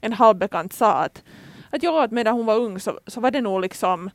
[0.00, 1.22] en halvbekant sa att,
[1.70, 4.10] att, ja, att medan hon var ung så, så var det nog liksom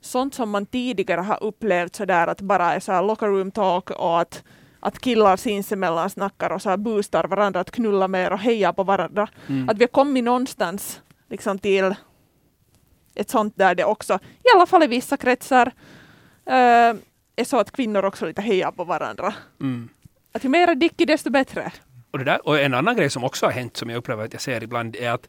[0.00, 3.90] sånt som man tidigare har upplevt sådär att bara är så här locker room talk
[3.90, 4.44] och att,
[4.80, 8.84] att killar sinsemellan snackar och så här boostar varandra att knulla mer och heja på
[8.84, 9.28] varandra.
[9.48, 9.68] Mm.
[9.68, 11.94] Att vi har kommit någonstans liksom till
[13.14, 15.72] ett sånt där det också, i alla fall i vissa kretsar,
[16.46, 16.94] eh,
[17.36, 19.34] är så att kvinnor också lite hejar på varandra.
[19.60, 19.88] Mm.
[20.32, 21.72] Att ju mera dicky desto bättre.
[22.10, 24.32] Och, det där, och en annan grej som också har hänt som jag upplever att
[24.32, 25.28] jag ser ibland är att,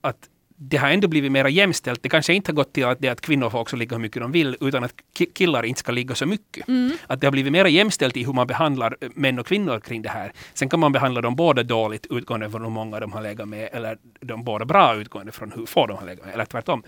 [0.00, 0.28] att
[0.60, 2.02] det har ändå blivit mer jämställt.
[2.02, 4.22] Det kanske inte har gått till att, det att kvinnor får också ligga hur mycket
[4.22, 6.66] de vill utan att ki- killar inte ska ligga så mycket.
[7.06, 10.02] Att det har blivit mer jämställt i hur man behandlar eh, män och kvinnor kring
[10.02, 10.32] det här.
[10.54, 13.68] Sen kan man behandla dem båda dåligt utgående från hur många de har legat med
[13.72, 16.82] eller de båda bra utgående från hur få de har legat med eller tvärtom.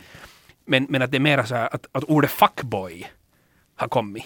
[0.64, 3.06] Men, men att det är mer så här att, att ordet fuckboy
[3.76, 4.24] har kommit.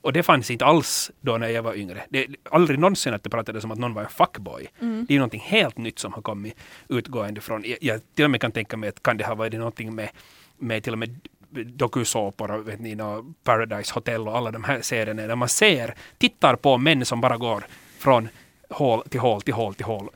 [0.00, 2.02] Och det fanns inte alls då när jag var yngre.
[2.08, 4.68] Det, aldrig någonsin att det pratades om att någon var en fuckboy.
[4.80, 6.54] Det är ju någonting helt nytt som har kommit
[6.88, 7.62] utgående från.
[7.66, 10.10] Jag, jag till och med kan tänka mig att kan det ha varit någonting med,
[10.58, 12.96] med till och med dokusåpor och vet ni,
[13.44, 17.36] Paradise Hotel och alla de här serierna där man ser, tittar på män som bara
[17.36, 17.66] går
[17.98, 18.28] från
[18.70, 20.08] hål till hål till hål till hål.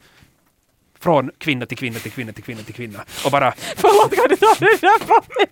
[1.02, 2.98] Från kvinna till kvinna till kvinna till kvinna till kvinna.
[3.24, 5.46] Och bara Förlåt, kan du ta det där mig?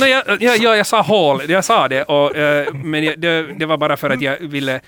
[0.00, 3.52] Nej, jag, jag, jag, jag sa hål, jag sa det, och, eh, men jag, det,
[3.58, 4.80] det var bara för att jag ville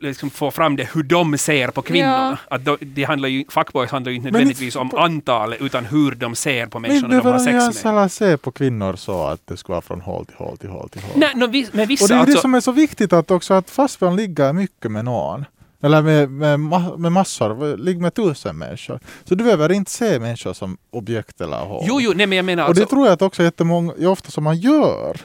[0.00, 2.38] liksom få fram det hur de ser på kvinnorna.
[2.50, 5.84] Att då, det handlar ju, fuckboys handlar ju inte Men nödvändigtvis om på- antalet, utan
[5.84, 7.74] hur de ser på Men människorna det de har jag sex med.
[7.74, 10.88] sällan ser på kvinnor så att det ska vara från håll till håll till håll
[10.88, 11.12] till håll.
[11.16, 13.12] Nej, no, vi, men Och vissa det är ju det alltså, som är så viktigt
[13.12, 15.44] att också att fast man ligger mycket med någon
[15.82, 16.60] eller med, med,
[16.98, 19.00] med massor, ligg med tusen människor.
[19.24, 21.84] Så du behöver inte se människor som objekt eller hål.
[21.88, 24.30] Jo, jo, nej men jag menar och det alltså, tror jag att också jättemånga, ofta
[24.30, 25.16] som man gör.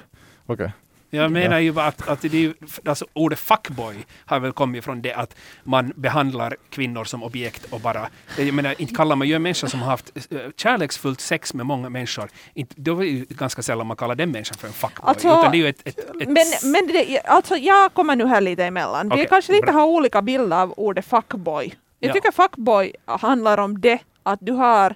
[0.46, 0.72] Okej.
[1.10, 2.54] Jag menar ju bara att, att det
[2.86, 7.80] alltså ordet fuckboy har väl kommit från det att man behandlar kvinnor som objekt och
[7.82, 11.54] bara, jag menar inte kallar man ju en människa som har haft eh, kärleksfullt sex
[11.54, 14.68] med många människor, inte, då är det ju ganska sällan man kallar den människan för
[14.68, 15.10] en fuckboy.
[15.10, 18.26] Alltså, utan det är ju ett, ett, ett Men, men det, alltså, jag kommer nu
[18.26, 19.10] här lite emellan.
[19.10, 19.74] Vi Okej, kanske lite bra.
[19.74, 21.76] har olika bilder av ordet fuckboy.
[22.00, 22.14] Jag Ja.
[22.14, 24.96] tycker fuckboy handlar om det att du har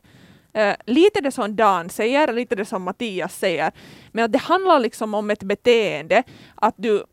[0.85, 3.71] lite det som Dan säger, lite det som Mattias säger,
[4.11, 6.23] men att det handlar liksom om ett beteende
[6.55, 7.03] att du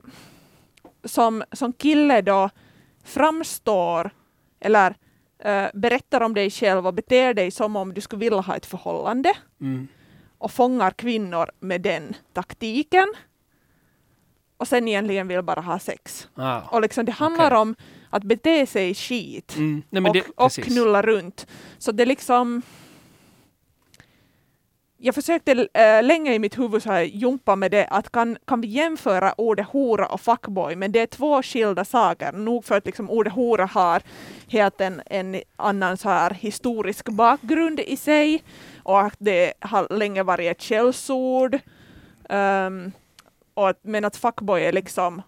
[1.04, 2.50] som, som kille då
[3.04, 4.10] framstår
[4.60, 4.94] eller
[5.38, 8.66] eh, berättar om dig själv och beter dig som om du skulle vilja ha ett
[8.66, 9.88] förhållande Mm.
[10.38, 13.14] och fångar kvinnor med den taktiken
[14.56, 16.28] och sen egentligen vill bara ha sex.
[16.34, 16.60] Ah.
[16.60, 17.58] Och liksom det handlar Okej.
[17.58, 17.74] om
[18.10, 19.82] att bete sig skit Mm.
[19.90, 21.46] Nej, och, det, och knulla runt.
[21.78, 22.62] Så det är liksom...
[24.98, 28.60] Jag försökte äh, länge i mitt huvud så här jumpa med det att kan, kan
[28.60, 32.32] vi jämföra ordet hora och fuckboy men det är två skilda saker.
[32.32, 34.02] Nog för att liksom ordet hora har
[34.48, 38.44] helt en, en annan så här historisk bakgrund i sig
[38.82, 41.58] och att det har länge varit ett källsord.
[42.28, 42.92] Ehm,
[43.54, 45.22] och att, men att fuckboy är liksom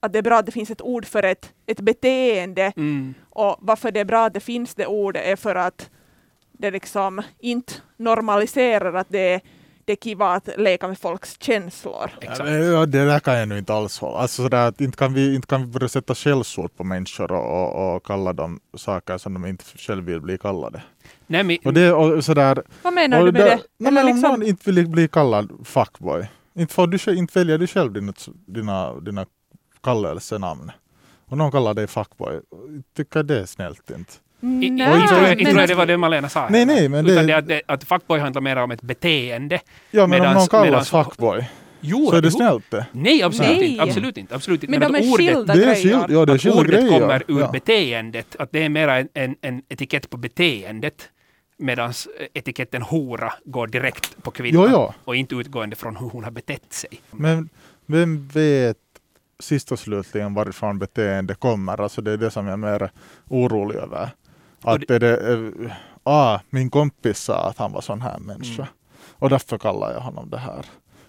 [0.00, 3.14] att det är bra att det finns ett ord för ett, ett beteende Mm.
[3.30, 5.90] och varför det är bra att det finns det ordet är för att
[6.58, 9.40] det liksom inte normaliserar att det är,
[9.84, 12.10] det är kiva att leka med folks känslor.
[12.20, 12.50] Exakt.
[12.50, 14.18] Ja, det där kan jag nu inte alls hålla.
[14.18, 17.62] Alltså sådär, att inte, kan vi, inte kan vi börja sätta skällsord på människor och,
[17.62, 20.82] och, och kalla dem saker som de inte själv vill bli kallade.
[21.26, 23.62] Nej, men, Och det, och sådär, Vad menar och du med där- det?
[23.78, 27.58] Nej, men om liksom, någon inte vill bli kallad fuckboy, inte, får du, inte väljer
[27.58, 28.12] du själv dina,
[28.46, 29.26] dina, dina
[29.82, 30.70] kallelsenamn.
[31.26, 32.40] Och någon kallar dig fuckboy,
[32.96, 34.12] tycker det är snällt inte.
[34.40, 36.48] I, i, Nej, inte, tror jag- inte men- tror jag det var det Malena sa.
[36.48, 39.60] Nej, nej, men Utan det- det, att, att fuckboy handlar mer om ett beteende.
[39.90, 42.36] Ja men om Medans- någon kallas medans- fuckboy, Jo, så är det jo.
[42.36, 42.86] snällt det.
[42.92, 43.64] Nej, absolut Nej.
[43.70, 43.82] inte.
[43.82, 44.34] Absolut inte.
[44.34, 44.78] Absolut inte.
[44.78, 45.74] men de att är ordet, skilda Det är grejer.
[45.74, 47.00] skild, ja, det är att skilda ordet grejer.
[47.00, 47.50] kommer ur ja.
[47.52, 48.36] beteendet.
[48.38, 51.08] Att det är mer en, en, en etikett på beteendet.
[51.58, 51.92] Medan
[52.34, 54.92] etiketten hora går direkt på kvinnan Jo, jo.
[55.04, 56.90] och inte utgående från hur hon har betett sig.
[57.10, 57.48] Men
[57.86, 58.76] vem vet
[59.40, 61.80] sist och slutligen varifrån beteende kommer?
[61.80, 62.90] Alltså det är det som jag är mer
[63.28, 64.08] orolig över.
[64.64, 68.62] Att det, det, ah, min kompis sa att han var sån här människa.
[68.62, 68.74] Mm.
[69.18, 70.66] Och därför kallar jag honom det här.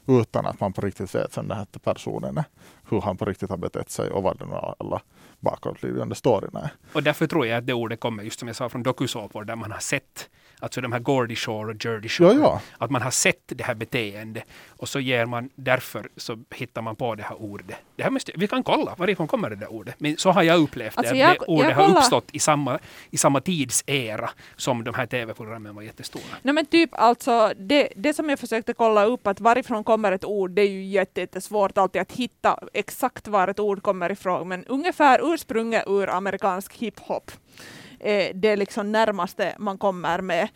[0.08, 2.44] Utan att man på riktigt vet vem den här personen är.
[2.90, 5.02] Hur han på riktigt har betett sig och vad den alla
[5.40, 6.70] bakåtliggande storyna är.
[6.94, 9.56] Och därför tror jag att det ordet kommer, just som jag sa, från dokusåpor där
[9.56, 12.34] man har sett Alltså de här Gordy Shore och Jersey Shore.
[12.34, 12.62] Ja, ja.
[12.78, 14.44] Att man har sett det här beteendet
[14.78, 17.76] och så ger man, därför så hittar man på det här ordet.
[17.96, 19.96] Det här måste, vi kan kolla varifrån kommer det där ordet.
[19.98, 21.20] Men så har jag upplevt Alltså det.
[21.20, 25.76] jag- det ordet jag har uppstått i samma, i samma tidsera som de här tv-programmen
[25.76, 26.24] var jättestora.
[26.42, 30.26] Nej men typ alltså, det, det som jag försökte kolla upp, att varifrån kommer ett
[30.26, 34.48] ord, det är ju jätte- jättesvårt alltid att hitta exakt var ett ord kommer ifrån,
[34.48, 37.32] men ungefär ursprunget ur amerikansk hiphop
[38.06, 40.50] är det är liksom närmaste man kommer med,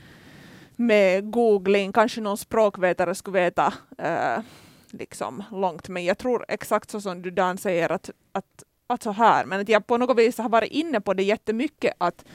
[0.75, 1.93] med googling.
[1.93, 4.43] Kanske någon språkvetare skulle veta eh,
[4.91, 9.11] liksom långt, men jag tror exakt så som du Dan säger att, att, att så
[9.11, 12.25] här, men att jag på något vis har varit inne på det jättemycket att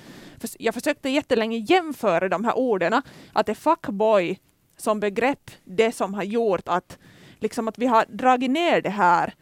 [0.59, 4.40] jag försökte jättelänge jämföra de här orden, att det är fuckboy
[4.77, 6.98] som begrepp det som har gjort att,
[7.38, 9.35] liksom att vi har dragit ner det här,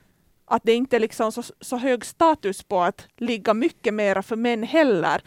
[0.45, 4.37] att det inte är liksom så, så hög status på att ligga mycket mera för
[4.37, 5.23] män heller.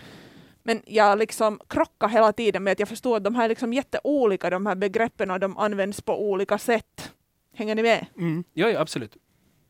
[0.67, 3.73] Men jag liksom krockar hela tiden med att jag förstår att de här är liksom
[3.73, 7.11] jätteolika, de här begreppen, och de används på olika sätt.
[7.55, 8.05] Hänger ni med?
[8.17, 8.43] Mm.
[8.53, 9.17] Ja, ja, absolut.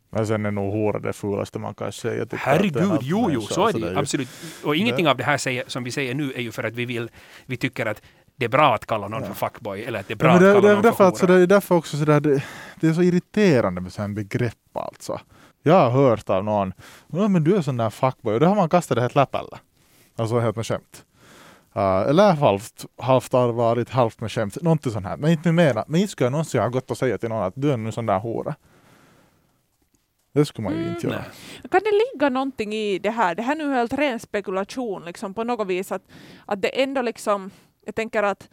[0.09, 2.25] Men sen är nog hora det fulaste man kan säga.
[2.25, 3.97] Det Herregud, jo, jo, så är det ju-.
[3.97, 4.29] Absolut.
[4.63, 6.73] Och ingenting Det- av det här säger, som vi säger nu är ju för att
[6.73, 7.09] vi vill,
[7.45, 8.01] vi tycker att
[8.35, 9.27] det är bra att kalla någon Ja.
[9.27, 11.07] för fuckboy eller att det är bra Ja, men att det, kalla det, någon för
[11.07, 11.35] att så hora.
[11.37, 12.43] det är därför också så där, det,
[12.79, 15.19] det är så irriterande med sådana begrepp alltså.
[15.63, 16.73] Jag har hört av någon,
[17.07, 19.57] men du är sån där fuckboy, och då har man kastat det helt läppällä.
[20.15, 21.05] Alltså helt med skämt.
[21.75, 25.17] Uh, eller halvt, halvt allvarligt, halvt med skämt, någonting sånt här.
[25.17, 27.53] Men inte mera, men inte skulle jag någonsin ha gått och säga till någon att
[27.55, 28.55] du är nu sån där hora.
[30.31, 30.93] Det skulle man ju Mm.
[30.95, 31.17] inte göra.
[31.17, 31.69] Nej.
[31.71, 33.35] Kan det ligga någonting i det här?
[33.35, 36.01] Det här är nu helt ren spekulation liksom på något vis att,
[36.45, 37.51] att det ändå liksom,
[37.85, 38.49] jag tänker att,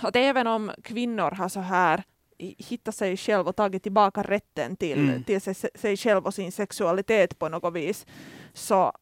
[0.00, 2.02] att även om kvinnor har så här
[2.38, 5.24] hittat sig själv och tagit tillbaka rätten till, Mm.
[5.24, 8.06] till sig, sig själv och sin sexualitet på något vis,
[8.52, 8.92] så,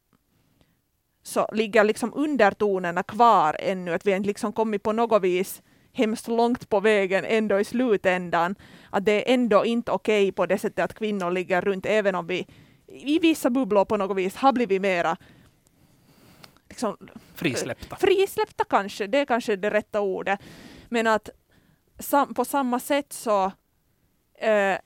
[1.29, 5.63] så ligger liksom undertonerna kvar ännu, att vi inte liksom kommit på något vis
[5.93, 8.55] hemskt långt på vägen ändå i slutändan.
[8.91, 12.27] Att det är ändå inte okej på det sättet att kvinnor ligger runt, även om
[12.27, 12.47] vi
[12.87, 15.17] i vissa bubblor på något vis har blivit mera
[16.69, 16.97] liksom,
[17.35, 17.97] Frisläppta.
[17.97, 20.41] frisläppta kanske, det är kanske det rätta ordet.
[20.89, 21.31] Men att
[21.99, 23.53] sam, på samma sätt så
[24.39, 24.79] eh,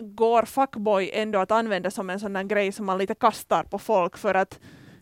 [0.00, 3.78] går fuckboy ändå att använda som en sån där grej som man lite kastar på
[3.78, 4.60] folk för att,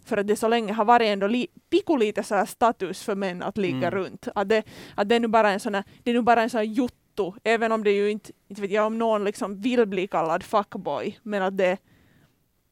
[0.09, 3.42] för att det så länge har varit ändå li, pikolite så här status för män
[3.42, 3.90] att ligga Mm.
[3.90, 4.29] runt.
[4.35, 4.62] Att det,
[4.94, 6.64] att det är nu bara en sån här, det är nu bara en sån här
[6.64, 10.42] jotto, även om det ju inte, inte vet jag om någon liksom vill bli kallad
[10.42, 11.79] fuckboy, men att det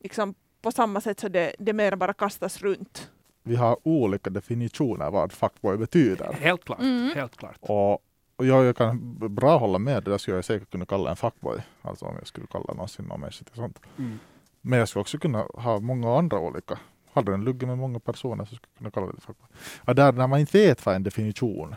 [0.02, 3.10] liksom på samma sätt så det, det mer bara kastas runt.
[3.42, 6.32] Vi har olika definitioner vad fuckboy betyder.
[6.32, 6.80] Helt klart.
[6.80, 7.12] Mm.
[7.14, 7.56] Helt klart.
[7.60, 7.92] Och,
[8.36, 11.16] och jag, jag kan bra hålla med, det där skulle jag säkert kunna kalla en
[11.16, 11.58] fuckboy.
[11.82, 13.80] Alltså om jag skulle kalla någonsin någon människa till sånt.
[13.98, 14.18] Mm.
[14.60, 16.78] Men jag skulle också kunna ha många andra olika.
[17.16, 19.48] Hade den luggit med många personer så skulle jag kunna kalla det fuckboy.
[19.84, 21.74] Och där när man inte vet vad en definition,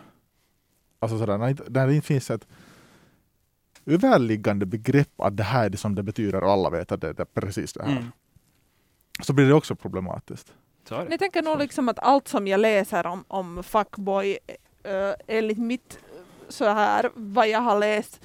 [0.99, 2.47] alltså sådär, när, inte, när det inte finns ett
[3.85, 7.13] överliggande begrepp att det här är det som det betyder och alla vet att det,
[7.13, 7.91] det är precis det här.
[7.91, 8.11] Mm.
[9.21, 10.53] Så blir det också problematiskt.
[10.89, 11.07] Det.
[11.09, 14.37] Jag tänker nog liksom att allt som jag läser om, om fuckboy,
[14.87, 18.21] uh, enligt mitt eh, så här, vad jag har läst,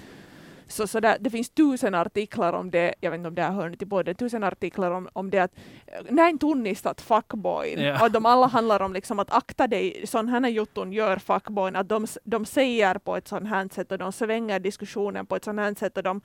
[0.75, 3.53] så, så där, det finns tusen artiklar om det, jag vet inte om det har
[3.53, 5.53] hört till både tusen artiklar om, om det att
[5.87, 7.81] eh, näin tunnistat fuckboyn.
[7.81, 8.01] Ja.
[8.01, 11.77] Och att de alla handlar om liksom att akta dig, sån här jutton gör fuckboyn,
[11.77, 15.45] att de, de säger på ett sånt här sätt och de svänger diskussionen på ett
[15.45, 16.21] sånt här sätt och de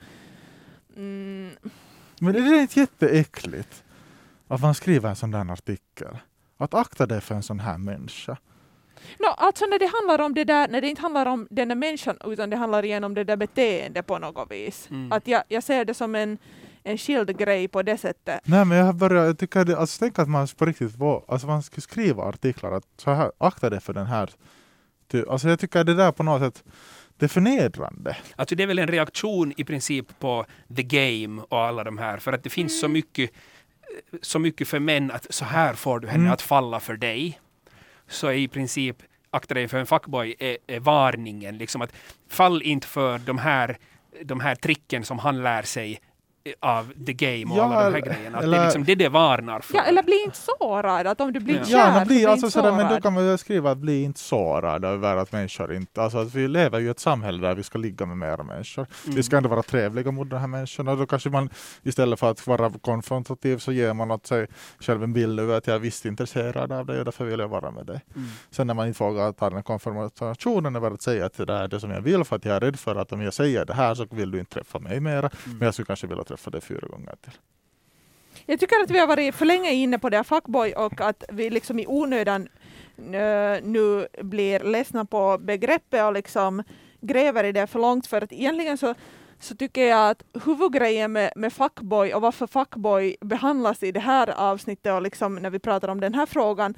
[0.96, 1.50] mm,
[2.20, 3.84] Men är det inte jätteäckligt
[4.48, 6.18] att man skriver en sån där artikel?
[6.56, 8.36] Att akta dig för en sån här människa.
[9.18, 11.76] No, alltså när det handlar om det där, när det inte handlar om den där
[11.76, 14.88] människan utan det handlar igen om det där beteendet på något vis.
[14.90, 15.12] Mm.
[15.12, 16.38] Att jag, jag ser det som en,
[16.82, 18.40] en skild grej på det sättet.
[18.44, 21.24] Nej men jag har börjat, jag tycker det, alltså tänk att man på riktigt var,
[21.28, 24.30] alltså man skulle skriva artiklar att så här, akta dig för den här.
[25.10, 26.64] Ty, alltså jag tycker det där på något sätt,
[27.18, 28.16] det är förnedrande.
[28.36, 32.18] Alltså det är väl en reaktion i princip på the game och alla de här.
[32.18, 33.30] För att det finns så mycket
[34.22, 36.32] så mycket för män att så här får du henne Mm.
[36.32, 37.40] att falla för dig.
[38.10, 38.96] Så är i princip
[39.30, 41.58] akta dig för en fuckboy är, är varningen.
[41.58, 41.92] Liksom att
[42.28, 43.78] fall inte för de här,
[44.22, 46.00] de här tricken som han lär sig
[46.60, 48.38] av the game och Ja, alla de här eller- grejerna.
[48.38, 49.74] Att det eller- är liksom det det varnar för.
[49.76, 51.64] Ja, eller bli inte sårad, att om du blir Ja.
[51.64, 53.78] kär, Ja, men, bli, bli alltså, inte sådär, men då kan man väl skriva att
[53.78, 56.02] bli inte sårad över att människor inte...
[56.02, 58.86] Alltså att vi lever ju i ett samhälle där vi ska ligga med mera människor.
[59.04, 59.16] Mm.
[59.16, 60.94] Vi ska ändå vara trevliga mot de här människorna.
[60.94, 61.50] Då kanske man
[61.82, 64.46] istället för att vara konfrontativ så ger man åt sig
[64.80, 67.48] själv en bild över att jag är visst intresserad av dig och därför vill jag
[67.48, 68.00] vara med dig.
[68.16, 68.28] Mm.
[68.50, 71.68] Sen när man inte vågar ta den konfrontationen över att säga att det där är
[71.68, 73.74] det som jag vill för att jag är rädd för att om jag säger det
[73.74, 75.18] här så vill du inte träffa mig mera.
[75.18, 75.30] Mm.
[75.58, 77.32] Men jag skulle kanske vilja träffade fyra gånger till.
[78.46, 81.24] Jag tycker att vi har varit för länge inne på det här fuckboy och att
[81.28, 82.48] vi liksom i onödan
[82.96, 86.62] eh, nu blir ledsna på begreppet och liksom
[87.00, 88.94] gräver i det för långt för att egentligen så,
[89.38, 94.30] så tycker jag att huvudgrejen med, med fuckboy och varför fuckboy behandlas i det här
[94.30, 96.74] avsnittet och liksom när vi pratar om den här frågan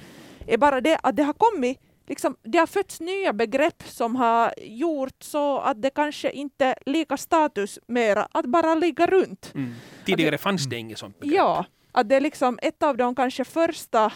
[0.47, 1.79] är bara det att det har kommit
[2.13, 6.75] Liksom, det har fötts nya begrepp som har gjort så att det kanske inte är
[6.87, 9.53] lika status mera att bara ligga runt.
[9.55, 9.75] Mm.
[10.05, 11.37] Tidigare fanns det inget sånt begrepp.
[11.37, 14.13] Ja, att det är liksom ett av de kanske första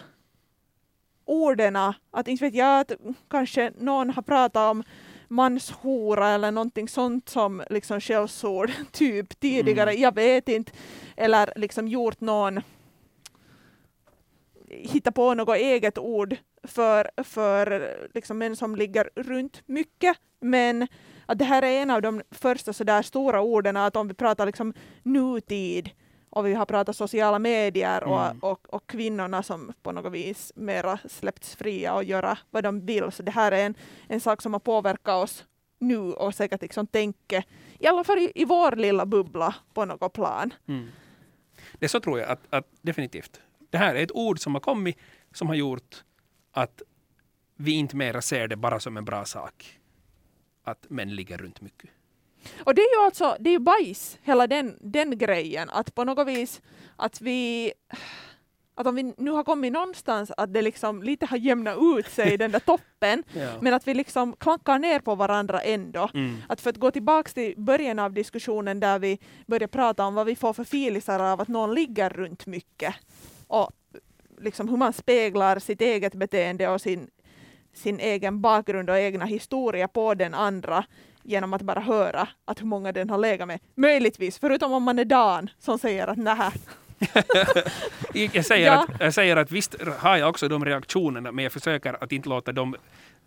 [1.24, 1.76] orden,
[2.10, 2.92] att inte vet jag, att
[3.30, 4.82] kanske någon har pratat om
[5.28, 10.02] manshora eller någonting sånt som liksom skällsord typ tidigare, Mm.
[10.02, 10.72] jag vet inte,
[11.16, 12.60] eller liksom gjort någon
[14.68, 16.36] hitta på något eget ord
[16.66, 20.16] för, för liksom män som ligger runt mycket.
[20.40, 20.88] Men
[21.26, 24.46] att det här är en av de första sådär stora orden, att om vi pratar
[24.46, 25.90] liksom nutid
[26.30, 28.38] och vi har pratat sociala medier och, Mm.
[28.38, 33.12] och, och kvinnorna som på något vis mera släppts fria och göra vad de vill.
[33.12, 33.74] Så det här är en,
[34.08, 35.44] en sak som har påverkat oss
[35.78, 37.44] nu och säkert liksom tänker,
[37.78, 40.54] i alla fall i, i vår lilla bubbla på något plan.
[40.68, 40.88] Mm.
[41.78, 43.40] Det så tror jag att, att definitivt.
[43.70, 44.98] Det här är ett ord som har kommit
[45.32, 46.04] som har gjort
[46.56, 46.82] att
[47.56, 49.78] vi inte mera ser det bara som en bra sak.
[50.64, 51.90] Att män ligger runt mycket.
[52.64, 56.04] Och det är ju alltså, det är ju bajs, hela den, den grejen, att på
[56.04, 56.62] något vis
[56.96, 57.72] att vi
[58.74, 62.32] att om vi nu har kommit någonstans att det liksom lite har jämnat ut sig
[62.34, 63.52] i den där toppen, Ja.
[63.60, 66.10] men att vi liksom klankar ner på varandra ändå.
[66.14, 66.36] Mm.
[66.48, 70.26] Att för att gå tillbaks till början av diskussionen där vi började prata om vad
[70.26, 72.94] vi får för filisar av att någon ligger runt mycket
[73.46, 73.70] och
[74.40, 77.10] liksom hur man speglar sitt eget beteende och sin,
[77.74, 80.84] sin egen bakgrund och egna historia på den andra
[81.22, 83.60] genom att bara höra att hur många den har legat med.
[83.74, 86.52] Möjligtvis, förutom om man är Dan som säger att nähä.
[88.32, 88.82] Jag säger, Ja.
[88.82, 92.28] att, jag säger att visst har jag också de reaktionerna men jag försöker att inte
[92.28, 92.76] låta dem...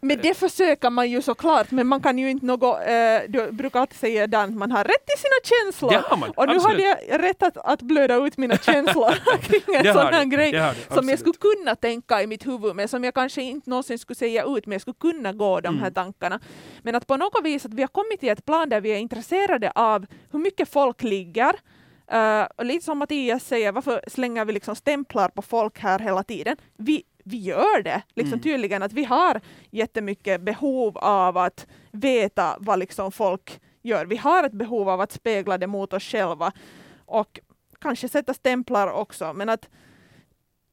[0.01, 3.79] Men det försöker man ju såklart, men man kan ju inte något, eh, du brukar
[3.79, 5.91] alltid säga Dan, man har rätt till sina känslor.
[5.91, 6.85] Det har man, Och nu absolut.
[6.85, 10.51] hade jag rätt att, att blöda ut mina känslor kring en sån här grej.
[10.51, 13.99] det som jag skulle kunna tänka i mitt huvud, men som jag kanske inte någonsin
[13.99, 15.93] skulle säga ut, men jag skulle kunna gå de här Mm.
[15.93, 16.39] tankarna.
[16.83, 18.97] Men att på något vis att vi har kommit till ett plan där vi är
[18.97, 21.53] intresserade av hur mycket folk ligger,
[22.13, 26.23] Uh, och lite som Mattias säger, varför slänger vi liksom stämplar på folk här hela
[26.23, 26.57] tiden?
[26.77, 28.43] Vi, vi gör det liksom Mm.
[28.43, 34.05] tydligen, att vi har jättemycket behov av att veta vad liksom folk gör.
[34.05, 36.51] Vi har ett behov av att spegla det mot oss själva
[37.05, 37.39] och
[37.79, 39.69] kanske sätta stämplar också, men att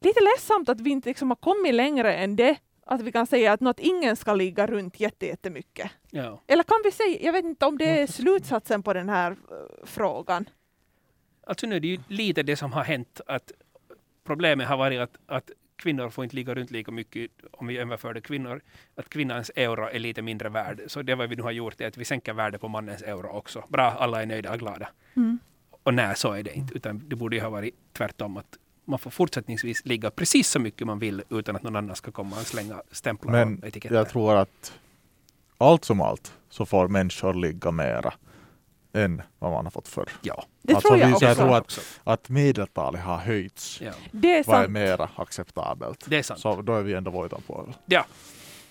[0.01, 3.53] lite ledsamt att vi inte liksom har kommit längre än det, att vi kan säga
[3.53, 5.91] att något ingen ska ligga runt jätte- jättemycket.
[6.11, 6.41] Ja.
[6.47, 9.37] Eller kan vi säga, jag vet inte om det är slutsatsen på den här eh,
[9.85, 10.49] frågan.
[11.47, 13.53] Alltså nu är det ju lite det som har hänt att
[14.25, 18.21] problemet har varit att, att kvinnor får inte ligga runt lika mycket om vi jämför
[18.21, 18.61] kvinnor,
[18.95, 20.81] att kvinnans euro är lite mindre värd.
[20.87, 23.29] Så det vad vi nu har gjort är att vi sänker värdet på mannens euro
[23.29, 23.65] också.
[23.69, 24.89] Bra, alla är nöjda och glada.
[25.17, 25.39] Mm.
[25.83, 26.75] Och nej, så är det inte.
[26.75, 28.37] Utan det borde ju ha varit tvärtom.
[28.37, 32.11] Att man får fortsättningsvis ligga precis så mycket man vill utan att någon annan ska
[32.11, 33.97] komma och slänga stämplar Men och etiketter.
[33.97, 34.73] jag tror att
[35.59, 38.15] allt som allt så får människor ligga mera
[38.93, 40.09] än vad man har fått förr.
[40.23, 40.45] Ja.
[40.63, 41.25] Det Alltså, tror jag vi- också.
[41.25, 42.01] jag tror att-.
[42.05, 43.81] Att medeltalet har höjts.
[43.81, 43.91] Ja.
[44.13, 44.73] Det är Vad är sant.
[44.73, 46.05] mera acceptabelt?
[46.09, 46.41] Det är sant.
[46.41, 47.69] Så då är vi ändå vojtan på.
[47.87, 48.05] Ja.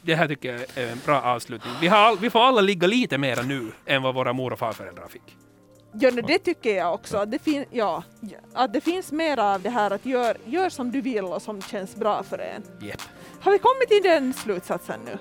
[0.02, 1.74] Det här tycker jag är en bra avslutning.
[1.82, 4.60] Vi, har all, vi får alla ligga lite mera nu än vad våra mor och
[4.60, 5.38] farföräldrar fick.
[5.94, 7.26] Ja, det tycker jag också.
[7.26, 8.04] Det, fin- ja,
[8.54, 11.62] att det finns mer av det här att gör, gör som du vill och som
[11.62, 12.64] känns bra för en.
[12.88, 13.02] Yep.
[13.42, 15.18] Har vi kommit till den slutsatsen nu?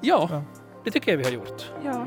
[0.00, 0.42] Ja, Ja.
[0.84, 1.70] det tycker jag vi har gjort.
[1.84, 2.06] Ja.